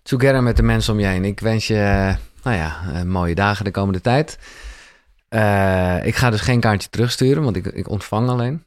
Together 0.03 0.43
met 0.43 0.57
de 0.57 0.63
mensen 0.63 0.93
om 0.93 1.01
je 1.01 1.07
heen. 1.07 1.25
Ik 1.25 1.41
wens 1.41 1.67
je, 1.67 1.75
eh, 1.75 2.15
nou 2.43 2.57
ja, 2.57 3.05
mooie 3.05 3.35
dagen 3.35 3.65
de 3.65 3.71
komende 3.71 4.01
tijd. 4.01 4.39
Uh, 5.35 6.07
ik 6.07 6.15
ga 6.15 6.31
dus 6.31 6.41
geen 6.41 6.61
kaartje 6.61 6.89
terugsturen, 6.89 7.43
want 7.43 7.57
ik, 7.57 7.67
ik 7.67 7.89
ontvang 7.89 8.29
alleen. 8.29 8.65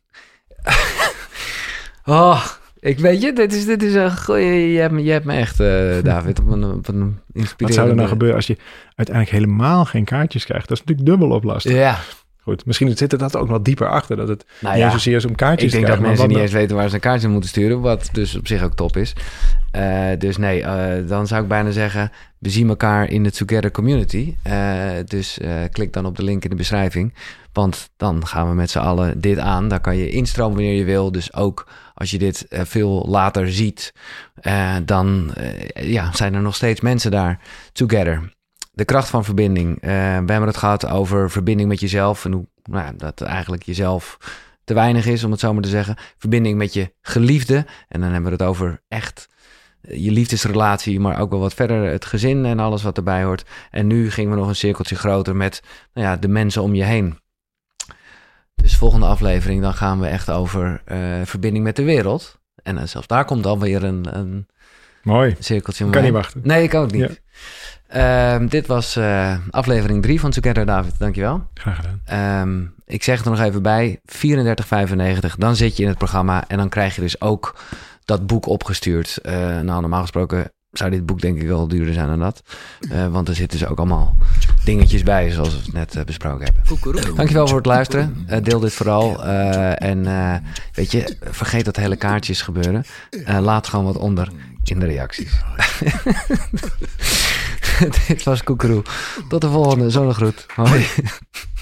oh, 2.06 2.46
Ik 2.80 3.00
weet 3.00 3.22
je, 3.22 3.34
dit 3.34 3.54
is, 3.54 3.66
dit 3.66 3.84
is 3.84 3.94
een 3.94 4.18
goeie, 4.18 4.72
je, 4.72 4.80
hebt, 4.80 5.04
je 5.04 5.12
hebt 5.12 5.26
me 5.26 5.34
echt, 5.34 5.60
uh, 5.60 6.04
David, 6.04 6.40
op 6.40 6.52
een, 6.52 6.64
op 6.64 6.88
een 6.88 7.20
inspirerende... 7.32 7.64
Wat 7.64 7.74
zou 7.74 7.90
er 7.90 7.96
nou 7.96 8.08
gebeuren 8.08 8.36
als 8.36 8.48
je 8.48 8.58
uiteindelijk 8.96 9.38
helemaal 9.38 9.86
geen 9.86 10.06
kaartjes 10.06 10.46
krijgt? 10.46 10.68
Dat 10.68 10.78
is 10.78 10.84
natuurlijk 10.84 11.08
dubbel 11.10 11.36
op 11.36 11.44
lastig. 11.44 11.72
Ja, 11.72 12.00
Goed, 12.46 12.66
misschien 12.66 12.98
zit 12.98 13.12
er 13.12 13.18
dat 13.18 13.36
ook 13.36 13.48
wel 13.48 13.64
dieper 13.64 13.90
achter. 13.90 14.16
Dat 14.16 14.28
het 14.28 14.46
nou 14.60 14.78
ja, 14.78 14.84
niet 14.84 14.94
zozeer 14.94 15.16
is 15.16 15.26
om 15.26 15.36
kaartjes 15.36 15.72
te 15.72 15.78
krijgen. 15.78 15.94
Ik 15.94 16.00
denk 16.00 16.18
dat 16.18 16.18
mensen 16.18 16.28
niet 16.28 16.48
eens 16.48 16.62
weten 16.62 16.76
waar 16.76 16.90
ze 16.90 16.96
een 16.96 17.02
kaartje 17.02 17.28
moeten 17.28 17.50
sturen. 17.50 17.82
Wat 17.82 18.10
dus 18.12 18.36
op 18.36 18.48
zich 18.48 18.64
ook 18.64 18.74
top 18.74 18.98
is. 18.98 19.14
Uh, 19.76 20.08
dus 20.18 20.38
nee, 20.38 20.62
uh, 20.62 20.94
dan 21.08 21.28
zou 21.28 21.42
ik 21.42 21.48
bijna 21.48 21.72
zeggen... 21.72 22.12
we 22.38 22.50
zien 22.50 22.70
elkaar 22.70 23.10
in 23.10 23.26
het 23.26 23.38
Together 23.38 23.72
Community. 23.72 24.36
Uh, 24.48 24.90
dus 25.06 25.40
klik 25.72 25.94
dan 25.94 26.06
op 26.06 26.16
de 26.16 26.24
link 26.24 26.44
in 26.44 26.50
de 26.50 26.56
beschrijving. 26.56 27.14
Want 27.54 27.90
dan 27.98 28.28
gaan 28.28 28.50
we 28.50 28.56
met 28.56 28.70
z'n 28.70 28.80
allen 28.80 29.22
dit 29.22 29.38
aan. 29.38 29.68
Daar 29.68 29.82
kan 29.82 29.98
je 29.98 30.10
instromen 30.10 30.56
wanneer 30.56 30.78
je 30.78 30.84
wil. 30.84 31.12
Dus 31.12 31.34
ook 31.34 31.68
als 31.94 32.12
je 32.12 32.18
dit 32.18 32.46
veel 32.50 33.06
later 33.10 33.52
ziet... 33.52 33.94
dan 34.86 35.34
ja, 35.74 36.14
zijn 36.14 36.34
er 36.34 36.42
nog 36.42 36.56
steeds 36.56 36.82
mensen 36.82 37.12
daar 37.12 37.40
together 37.74 38.34
de 38.76 38.86
kracht 38.86 39.10
van 39.10 39.26
verbinding. 39.26 39.76
Uh, 39.76 39.82
we 39.90 40.32
hebben 40.32 40.48
het 40.48 40.58
gehad 40.58 40.88
over 40.88 41.32
verbinding 41.32 41.70
met 41.70 41.80
jezelf 41.80 42.26
en 42.26 42.32
hoe 42.32 42.48
nou, 42.64 42.96
dat 42.96 43.22
eigenlijk 43.22 43.64
jezelf 43.64 44.18
te 44.64 44.74
weinig 44.74 45.06
is, 45.06 45.24
om 45.24 45.32
het 45.32 45.40
zo 45.40 45.54
maar 45.54 45.62
te 45.62 45.70
zeggen. 45.70 45.96
Verbinding 46.18 46.58
met 46.58 46.74
je 46.74 46.94
geliefde. 47.02 47.66
En 47.88 48.02
dan 48.02 48.12
hebben 48.12 48.32
we 48.32 48.38
het 48.38 48.48
over 48.48 48.82
echt 48.88 49.30
eh, 49.82 50.04
je 50.04 50.12
liefdesrelatie, 50.12 51.00
maar 51.00 51.20
ook 51.20 51.30
wel 51.30 51.40
wat 51.40 51.54
verder 51.54 51.92
het 51.92 52.06
gezin 52.06 52.46
en 52.46 52.60
alles 52.60 52.84
wat 52.84 52.98
erbij 52.98 53.24
hoort. 53.24 53.46
En 53.72 53.88
nu 53.88 54.12
gingen 54.12 54.32
we 54.32 54.38
nog 54.38 54.48
een 54.48 54.56
cirkeltje 54.56 54.96
groter 54.96 55.36
met 55.36 55.62
nou 55.94 56.08
ja, 56.08 56.18
de 56.18 56.28
mensen 56.28 56.62
om 56.62 56.76
je 56.76 56.84
heen. 56.84 57.20
Dus 58.56 58.76
volgende 58.76 59.06
aflevering, 59.06 59.62
dan 59.62 59.74
gaan 59.74 60.00
we 60.00 60.08
echt 60.08 60.32
over 60.32 60.82
uh, 60.88 61.22
verbinding 61.24 61.64
met 61.64 61.76
de 61.76 61.84
wereld. 61.84 62.40
En 62.64 62.76
uh, 62.76 62.84
zelfs 62.84 63.08
daar 63.08 63.26
komt 63.26 63.44
dan 63.44 63.60
weer 63.60 63.84
een, 63.84 64.18
een 64.18 64.48
Mooi. 65.04 65.36
cirkeltje. 65.40 65.90
Kan 65.90 66.04
niet 66.04 66.12
wachten. 66.12 66.42
Nee, 66.44 66.64
ik 66.64 66.74
ook 66.74 66.92
niet. 66.92 67.24
Ehm, 67.96 68.48
dit 68.48 68.68
was 68.68 68.98
uh, 68.98 69.36
aflevering 69.50 70.02
3 70.02 70.20
van 70.20 70.32
Together, 70.32 70.66
David. 70.66 70.94
Dankjewel. 70.98 71.48
Graag 71.54 71.76
gedaan. 71.76 72.42
Um, 72.42 72.74
ik 72.86 73.04
zeg 73.04 73.26
er 73.26 73.32
nog 73.32 73.40
even 73.40 73.62
bij, 73.62 74.00
34,95. 74.06 75.36
Dan 75.38 75.56
zit 75.56 75.78
je 75.78 75.84
in 75.84 75.90
het 75.90 75.98
programma 75.98 76.44
en 76.48 76.58
dan 76.58 76.70
krijg 76.70 76.96
je 76.96 77.02
dus 77.02 77.22
ook 77.22 77.56
dat 78.06 78.28
boek 78.28 78.48
opgestuurd. 78.48 79.20
Uh, 79.24 79.34
nou, 79.60 79.82
normaal 79.82 80.02
gesproken 80.02 80.52
zou 80.72 80.90
dit 80.90 81.06
boek 81.06 81.22
denk 81.22 81.42
ik 81.42 81.48
wel 81.48 81.68
duurder 81.68 81.94
zijn 81.94 82.08
dan 82.08 82.20
dat. 82.20 82.44
Uh, 82.80 83.08
want 83.08 83.28
er 83.28 83.36
zitten 83.36 83.60
dus 83.60 83.68
ook 83.68 83.78
allemaal 83.78 84.16
dingetjes 84.64 85.04
bij, 85.04 85.32
zoals 85.32 85.50
we 85.50 85.78
het 85.78 85.94
net 85.94 86.06
besproken 86.06 86.46
hebben. 86.46 87.16
Dankjewel 87.16 87.48
voor 87.48 87.58
het 87.58 87.66
luisteren. 87.66 88.28
Deel 88.44 88.60
dit 88.60 88.74
vooral. 88.74 89.24
en 89.76 90.04
weet 90.74 90.92
je, 90.92 91.18
vergeet 91.22 91.66
dat 91.66 91.76
hele 91.76 91.96
kaartjes 91.96 92.42
gebeuren. 92.42 92.86
laat 93.40 93.68
gewoon 93.68 93.86
wat 93.86 93.98
onder 93.98 94.30
in 94.70 94.80
de 94.80 94.86
reacties. 94.86 95.32
Dit 98.08 98.24
was 98.24 98.44
Koekeroe. 98.44 98.82
Tot 99.30 99.42
de 99.42 99.50
volgende. 99.50 99.90
Zonnegroet. 99.90 100.46
Hoi. 100.56 100.86